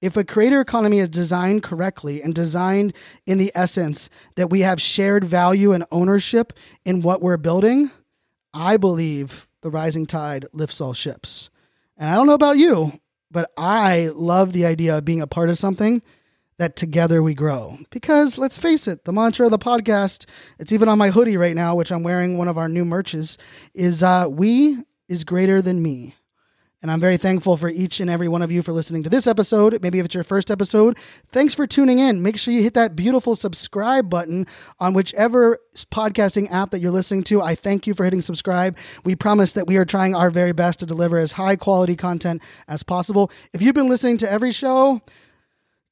If 0.00 0.16
a 0.18 0.24
creator 0.24 0.60
economy 0.60 0.98
is 0.98 1.08
designed 1.08 1.62
correctly 1.62 2.20
and 2.20 2.34
designed 2.34 2.92
in 3.26 3.38
the 3.38 3.50
essence 3.54 4.10
that 4.36 4.50
we 4.50 4.60
have 4.60 4.80
shared 4.80 5.24
value 5.24 5.72
and 5.72 5.86
ownership 5.90 6.52
in 6.84 7.00
what 7.00 7.22
we're 7.22 7.38
building, 7.38 7.90
I 8.52 8.76
believe 8.76 9.48
the 9.62 9.70
rising 9.70 10.04
tide 10.04 10.44
lifts 10.52 10.80
all 10.80 10.92
ships. 10.92 11.48
And 11.96 12.10
I 12.10 12.14
don't 12.14 12.26
know 12.26 12.34
about 12.34 12.58
you, 12.58 13.00
but 13.30 13.50
I 13.56 14.10
love 14.14 14.52
the 14.52 14.66
idea 14.66 14.98
of 14.98 15.06
being 15.06 15.22
a 15.22 15.26
part 15.26 15.48
of 15.48 15.56
something 15.56 16.02
that 16.58 16.76
together 16.76 17.22
we 17.22 17.32
grow. 17.32 17.78
Because 17.90 18.36
let's 18.36 18.58
face 18.58 18.86
it, 18.86 19.06
the 19.06 19.12
mantra 19.12 19.46
of 19.46 19.52
the 19.52 19.58
podcast, 19.58 20.26
it's 20.58 20.72
even 20.72 20.90
on 20.90 20.98
my 20.98 21.08
hoodie 21.08 21.38
right 21.38 21.56
now, 21.56 21.74
which 21.74 21.90
I'm 21.90 22.02
wearing 22.02 22.36
one 22.36 22.48
of 22.48 22.58
our 22.58 22.68
new 22.68 22.84
merches, 22.84 23.38
is 23.72 24.02
uh, 24.02 24.26
we 24.28 24.76
is 25.08 25.24
greater 25.24 25.62
than 25.62 25.82
me. 25.82 26.14
And 26.84 26.90
I'm 26.90 27.00
very 27.00 27.16
thankful 27.16 27.56
for 27.56 27.70
each 27.70 28.00
and 28.00 28.10
every 28.10 28.28
one 28.28 28.42
of 28.42 28.52
you 28.52 28.60
for 28.60 28.74
listening 28.74 29.04
to 29.04 29.08
this 29.08 29.26
episode. 29.26 29.80
Maybe 29.80 30.00
if 30.00 30.04
it's 30.04 30.14
your 30.14 30.22
first 30.22 30.50
episode, 30.50 30.98
thanks 31.28 31.54
for 31.54 31.66
tuning 31.66 31.98
in. 31.98 32.22
Make 32.22 32.36
sure 32.36 32.52
you 32.52 32.62
hit 32.62 32.74
that 32.74 32.94
beautiful 32.94 33.34
subscribe 33.34 34.10
button 34.10 34.46
on 34.80 34.92
whichever 34.92 35.60
podcasting 35.90 36.52
app 36.52 36.72
that 36.72 36.80
you're 36.80 36.90
listening 36.90 37.24
to. 37.24 37.40
I 37.40 37.54
thank 37.54 37.86
you 37.86 37.94
for 37.94 38.04
hitting 38.04 38.20
subscribe. 38.20 38.76
We 39.02 39.16
promise 39.16 39.54
that 39.54 39.66
we 39.66 39.78
are 39.78 39.86
trying 39.86 40.14
our 40.14 40.28
very 40.28 40.52
best 40.52 40.80
to 40.80 40.84
deliver 40.84 41.16
as 41.16 41.32
high 41.32 41.56
quality 41.56 41.96
content 41.96 42.42
as 42.68 42.82
possible. 42.82 43.30
If 43.54 43.62
you've 43.62 43.74
been 43.74 43.88
listening 43.88 44.18
to 44.18 44.30
every 44.30 44.52
show, 44.52 45.00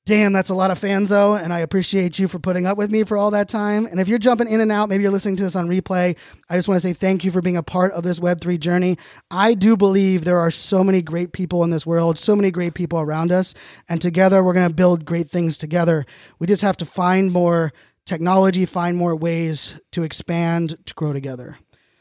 Damn, 0.04 0.32
that's 0.32 0.50
a 0.50 0.54
lot 0.54 0.72
of 0.72 0.80
fanzo, 0.80 1.40
and 1.40 1.52
I 1.52 1.60
appreciate 1.60 2.18
you 2.18 2.26
for 2.26 2.40
putting 2.40 2.66
up 2.66 2.76
with 2.76 2.90
me 2.90 3.04
for 3.04 3.16
all 3.16 3.30
that 3.30 3.48
time. 3.48 3.86
And 3.86 4.00
if 4.00 4.08
you're 4.08 4.18
jumping 4.18 4.48
in 4.48 4.60
and 4.60 4.72
out, 4.72 4.88
maybe 4.88 5.04
you're 5.04 5.12
listening 5.12 5.36
to 5.36 5.44
this 5.44 5.54
on 5.54 5.68
replay, 5.68 6.16
I 6.50 6.56
just 6.56 6.66
want 6.66 6.82
to 6.82 6.88
say 6.88 6.92
thank 6.92 7.22
you 7.22 7.30
for 7.30 7.40
being 7.40 7.56
a 7.56 7.62
part 7.62 7.92
of 7.92 8.02
this 8.02 8.18
Web3 8.18 8.58
journey. 8.58 8.98
I 9.30 9.54
do 9.54 9.76
believe 9.76 10.24
there 10.24 10.40
are 10.40 10.50
so 10.50 10.82
many 10.82 11.02
great 11.02 11.32
people 11.32 11.62
in 11.62 11.70
this 11.70 11.86
world, 11.86 12.18
so 12.18 12.34
many 12.34 12.50
great 12.50 12.74
people 12.74 12.98
around 12.98 13.30
us, 13.30 13.54
and 13.88 14.02
together 14.02 14.42
we're 14.42 14.54
going 14.54 14.68
to 14.68 14.74
build 14.74 15.04
great 15.04 15.28
things 15.28 15.56
together. 15.56 16.04
We 16.40 16.48
just 16.48 16.62
have 16.62 16.76
to 16.78 16.84
find 16.84 17.30
more 17.30 17.72
technology, 18.04 18.64
find 18.64 18.96
more 18.96 19.14
ways 19.14 19.78
to 19.92 20.02
expand, 20.02 20.78
to 20.86 20.94
grow 20.94 21.12
together. 21.12 21.58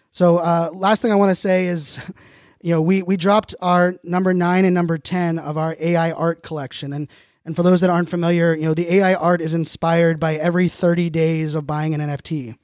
So, 0.10 0.38
uh, 0.38 0.72
last 0.74 1.04
thing 1.04 1.12
I 1.12 1.16
want 1.16 1.30
to 1.30 1.36
say 1.36 1.68
is, 1.68 2.00
you 2.64 2.74
know, 2.74 2.82
we 2.82 3.04
we 3.04 3.16
dropped 3.16 3.54
our 3.62 3.94
number 4.04 4.34
nine 4.34 4.66
and 4.66 4.74
number 4.74 4.98
ten 4.98 5.38
of 5.38 5.56
our 5.56 5.76
AI 5.80 6.12
art 6.14 6.42
collection, 6.42 6.94
and 6.94 7.08
and 7.46 7.56
for 7.56 7.64
those 7.64 7.82
that 7.82 7.90
aren't 7.90 8.10
familiar, 8.10 8.54
you 8.54 8.64
know, 8.64 8.74
the 8.74 8.96
AI 8.96 9.16
art 9.16 9.42
is 9.42 9.54
inspired 9.54 10.20
by 10.20 10.36
every 10.36 10.68
30 10.68 11.10
days 11.10 11.56
of 11.56 11.66
buying 11.66 11.94
an 11.94 12.02
NFT. 12.02 12.56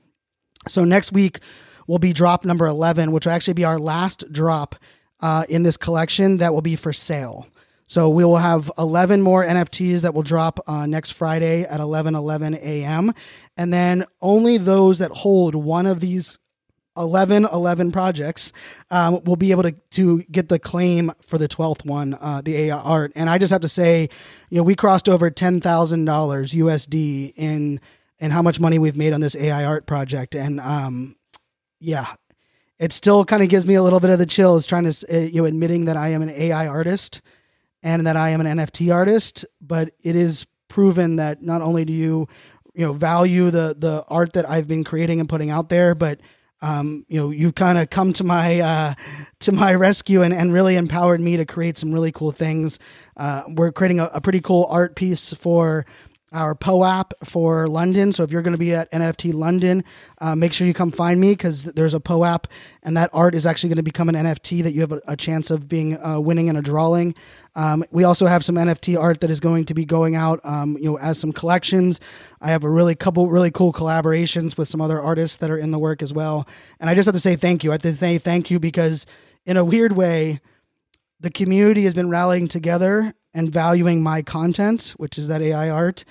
So 0.67 0.83
next 0.83 1.11
week 1.11 1.39
will 1.87 1.99
be 1.99 2.13
drop 2.13 2.45
number 2.45 2.67
11, 2.67 3.11
which 3.11 3.25
will 3.25 3.33
actually 3.33 3.53
be 3.53 3.63
our 3.63 3.79
last 3.79 4.31
drop 4.31 4.75
uh, 5.21 5.45
in 5.49 5.63
this 5.63 5.77
collection 5.77 6.37
that 6.37 6.53
will 6.53 6.61
be 6.61 6.75
for 6.75 6.93
sale. 6.93 7.47
So 7.87 8.09
we 8.09 8.25
will 8.25 8.37
have 8.37 8.69
11 8.77 9.21
more 9.21 9.45
NFTs 9.45 10.01
that 10.01 10.13
will 10.13 10.23
drop 10.23 10.59
uh, 10.67 10.85
next 10.85 11.11
Friday 11.11 11.63
at 11.63 11.79
11 11.79 12.15
11 12.15 12.55
a.m. 12.55 13.13
And 13.55 13.71
then 13.71 14.05
only 14.21 14.57
those 14.57 14.99
that 14.99 15.11
hold 15.11 15.55
one 15.55 15.85
of 15.85 16.01
these 16.01 16.37
11 16.97 17.45
11 17.45 17.91
projects 17.91 18.51
um, 18.91 19.23
will 19.23 19.35
be 19.35 19.51
able 19.51 19.63
to, 19.63 19.71
to 19.91 20.23
get 20.23 20.49
the 20.49 20.59
claim 20.59 21.11
for 21.21 21.37
the 21.37 21.47
12th 21.47 21.85
one 21.85 22.15
uh, 22.15 22.41
the 22.43 22.55
AI 22.55 22.77
art 22.77 23.11
and 23.15 23.29
I 23.29 23.37
just 23.37 23.51
have 23.51 23.61
to 23.61 23.69
say 23.69 24.09
you 24.49 24.57
know 24.57 24.63
we 24.63 24.75
crossed 24.75 25.07
over 25.07 25.29
$10,000 25.29 25.61
USD 25.61 27.33
in 27.35 27.79
in 28.19 28.31
how 28.31 28.41
much 28.41 28.59
money 28.59 28.79
we've 28.79 28.97
made 28.97 29.13
on 29.13 29.21
this 29.21 29.35
AI 29.35 29.63
art 29.63 29.85
project. 29.85 30.33
And 30.33 30.59
um, 30.59 31.15
yeah 31.79 32.15
it 32.79 32.93
still 32.93 33.25
kind 33.25 33.41
of 33.41 33.49
gives 33.49 33.65
me 33.65 33.75
a 33.75 33.83
little 33.83 33.99
bit 33.99 34.09
of 34.09 34.19
the 34.19 34.25
chills 34.25 34.65
trying 34.65 34.89
to 34.89 35.05
uh, 35.11 35.19
you 35.19 35.41
know 35.41 35.45
admitting 35.45 35.85
that 35.85 35.97
I 35.97 36.09
am 36.09 36.21
an 36.21 36.29
AI 36.29 36.67
artist 36.67 37.21
and 37.83 38.05
that 38.07 38.17
I 38.17 38.29
am 38.29 38.41
an 38.41 38.57
NFT 38.57 38.93
artist. 38.93 39.45
But 39.61 39.91
it 40.03 40.15
is 40.15 40.45
proven 40.67 41.15
that 41.17 41.41
not 41.41 41.61
only 41.61 41.85
do 41.85 41.93
you 41.93 42.27
you 42.73 42.85
know 42.85 42.93
value 42.93 43.49
the 43.49 43.75
the 43.77 44.03
art 44.07 44.33
that 44.33 44.49
I've 44.49 44.67
been 44.67 44.83
creating 44.83 45.19
and 45.19 45.27
putting 45.29 45.49
out 45.49 45.69
there 45.69 45.95
but 45.95 46.19
um, 46.61 47.05
you 47.07 47.19
know, 47.19 47.29
you've 47.29 47.55
kind 47.55 47.77
of 47.77 47.89
come 47.89 48.13
to 48.13 48.23
my 48.23 48.59
uh, 48.59 48.93
to 49.39 49.51
my 49.51 49.73
rescue 49.75 50.23
and, 50.23 50.33
and 50.33 50.51
really 50.51 50.75
empowered 50.75 51.21
me 51.21 51.37
to 51.37 51.45
create 51.45 51.77
some 51.77 51.91
really 51.91 52.11
cool 52.11 52.31
things. 52.31 52.79
Uh, 53.15 53.43
we're 53.47 53.71
creating 53.71 53.99
a, 53.99 54.05
a, 54.13 54.21
pretty 54.21 54.41
cool 54.41 54.67
art 54.69 54.95
piece 54.95 55.33
for 55.33 55.85
our 56.33 56.53
POAP 56.55 57.13
for 57.23 57.67
London. 57.67 58.11
So 58.11 58.23
if 58.23 58.31
you're 58.31 58.41
going 58.41 58.53
to 58.53 58.57
be 58.57 58.73
at 58.73 58.91
NFT 58.91 59.33
London, 59.33 59.83
uh, 60.19 60.35
make 60.35 60.51
sure 60.51 60.67
you 60.67 60.73
come 60.73 60.91
find 60.91 61.19
me 61.19 61.31
because 61.31 61.63
there's 61.63 61.93
a 61.93 61.99
POAP, 61.99 62.47
and 62.83 62.97
that 62.97 63.09
art 63.13 63.33
is 63.33 63.45
actually 63.45 63.69
going 63.69 63.77
to 63.77 63.83
become 63.83 64.09
an 64.09 64.15
NFT 64.15 64.63
that 64.63 64.73
you 64.73 64.81
have 64.81 64.91
a, 64.91 65.01
a 65.07 65.15
chance 65.15 65.49
of 65.49 65.69
being 65.69 65.97
uh, 66.03 66.19
winning 66.19 66.47
in 66.47 66.57
a 66.57 66.61
drawing. 66.61 67.15
Um, 67.55 67.83
we 67.91 68.03
also 68.03 68.27
have 68.27 68.43
some 68.43 68.55
NFT 68.55 68.99
art 68.99 69.21
that 69.21 69.29
is 69.29 69.39
going 69.39 69.65
to 69.65 69.73
be 69.73 69.85
going 69.85 70.15
out, 70.15 70.41
um, 70.43 70.77
you 70.77 70.91
know, 70.91 70.97
as 70.97 71.17
some 71.17 71.31
collections. 71.31 71.99
I 72.41 72.49
have 72.49 72.63
a 72.63 72.69
really 72.69 72.95
couple 72.95 73.29
really 73.29 73.51
cool 73.51 73.71
collaborations 73.71 74.57
with 74.57 74.67
some 74.67 74.81
other 74.81 74.99
artists 74.99 75.37
that 75.37 75.49
are 75.49 75.57
in 75.57 75.71
the 75.71 75.79
work 75.79 76.01
as 76.01 76.13
well. 76.13 76.47
And 76.79 76.89
I 76.89 76.95
just 76.95 77.05
have 77.05 77.15
to 77.15 77.21
say 77.21 77.35
thank 77.35 77.63
you. 77.63 77.71
I 77.71 77.75
have 77.75 77.81
to 77.83 77.95
say 77.95 78.17
thank 78.17 78.51
you 78.51 78.59
because 78.59 79.05
in 79.45 79.57
a 79.57 79.63
weird 79.63 79.93
way, 79.93 80.41
the 81.19 81.31
community 81.31 81.85
has 81.85 81.93
been 81.93 82.09
rallying 82.09 82.47
together 82.47 83.13
and 83.37 83.51
valuing 83.51 84.01
my 84.01 84.23
content, 84.23 84.95
which 84.97 85.19
is 85.19 85.27
that 85.27 85.43
AI 85.43 85.69
art. 85.69 86.03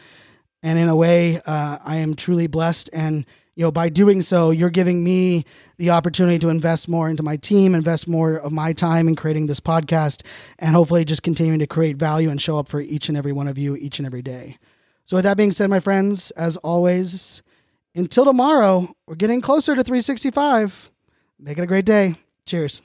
And 0.63 0.79
in 0.79 0.89
a 0.89 0.95
way, 0.95 1.41
uh, 1.45 1.79
I 1.85 1.97
am 1.97 2.15
truly 2.15 2.47
blessed. 2.47 2.89
And 2.93 3.27
you 3.57 3.65
know, 3.65 3.73
by 3.73 3.89
doing 3.89 4.23
so, 4.23 4.53
you're 4.53 4.71
giving 4.71 5.03
me 5.03 5.45
the 5.77 5.91
opportunity 5.91 6.39
to 6.39 6.51
invest 6.51 6.89
more 6.89 7.09
into 7.09 7.25
my 7.25 7.37
team, 7.37 7.75
invest 7.75 8.07
more 8.07 8.37
of 8.37 8.53
my 8.53 8.73
time 8.73 9.09
in 9.09 9.17
creating 9.17 9.49
this 9.49 9.59
podcast, 9.59 10.25
and 10.61 10.77
hopefully 10.77 11.05
just 11.05 11.25
continuing 11.25 11.59
to 11.59 11.67
create 11.67 11.97
value 11.97 12.31
and 12.31 12.41
show 12.41 12.59
up 12.59 12.69
for 12.69 12.81
each 12.81 13.09
and 13.09 13.19
every 13.19 13.33
one 13.33 13.49
of 13.49 13.59
you 13.59 13.75
each 13.75 13.99
and 13.99 14.07
every 14.07 14.23
day. 14.23 14.57
So, 15.05 15.17
with 15.17 15.25
that 15.25 15.37
being 15.37 15.53
said, 15.53 15.69
my 15.69 15.81
friends, 15.81 16.31
as 16.33 16.57
always, 16.59 17.43
until 17.95 18.25
tomorrow, 18.25 18.95
we're 19.07 19.17
getting 19.17 19.41
closer 19.41 19.75
to 19.75 19.83
365. 19.83 20.93
Make 21.41 21.59
it 21.59 21.63
a 21.63 21.67
great 21.67 21.87
day. 21.87 22.15
Cheers. 22.45 22.83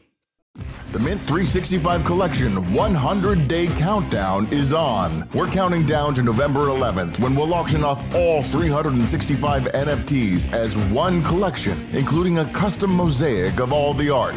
The 0.92 1.00
Mint 1.00 1.22
365 1.22 2.04
Collection 2.04 2.74
100 2.74 3.48
Day 3.48 3.68
Countdown 3.68 4.46
is 4.52 4.74
on. 4.74 5.26
We're 5.34 5.48
counting 5.48 5.86
down 5.86 6.14
to 6.16 6.22
November 6.22 6.68
11th 6.68 7.18
when 7.20 7.34
we'll 7.34 7.54
auction 7.54 7.86
off 7.86 8.04
all 8.14 8.44
365 8.44 9.64
NFTs 9.72 10.52
as 10.52 10.78
one 10.92 11.24
collection, 11.24 11.78
including 11.94 12.40
a 12.40 12.46
custom 12.52 12.94
mosaic 12.94 13.62
of 13.62 13.72
all 13.72 13.94
the 13.94 14.10
art. 14.10 14.36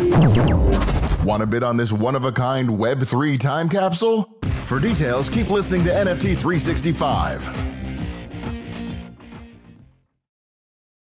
Want 1.25 1.41
to 1.41 1.49
bid 1.49 1.65
on 1.65 1.77
this 1.77 1.91
one 1.91 2.15
of 2.15 2.25
a 2.25 2.31
kind 2.31 2.69
Web3 2.69 3.41
time 3.41 3.69
capsule? 3.69 4.39
For 4.61 4.79
details, 4.79 5.29
keep 5.29 5.51
listening 5.51 5.83
to 5.85 5.91
NFT 5.91 6.37
365. 6.37 7.74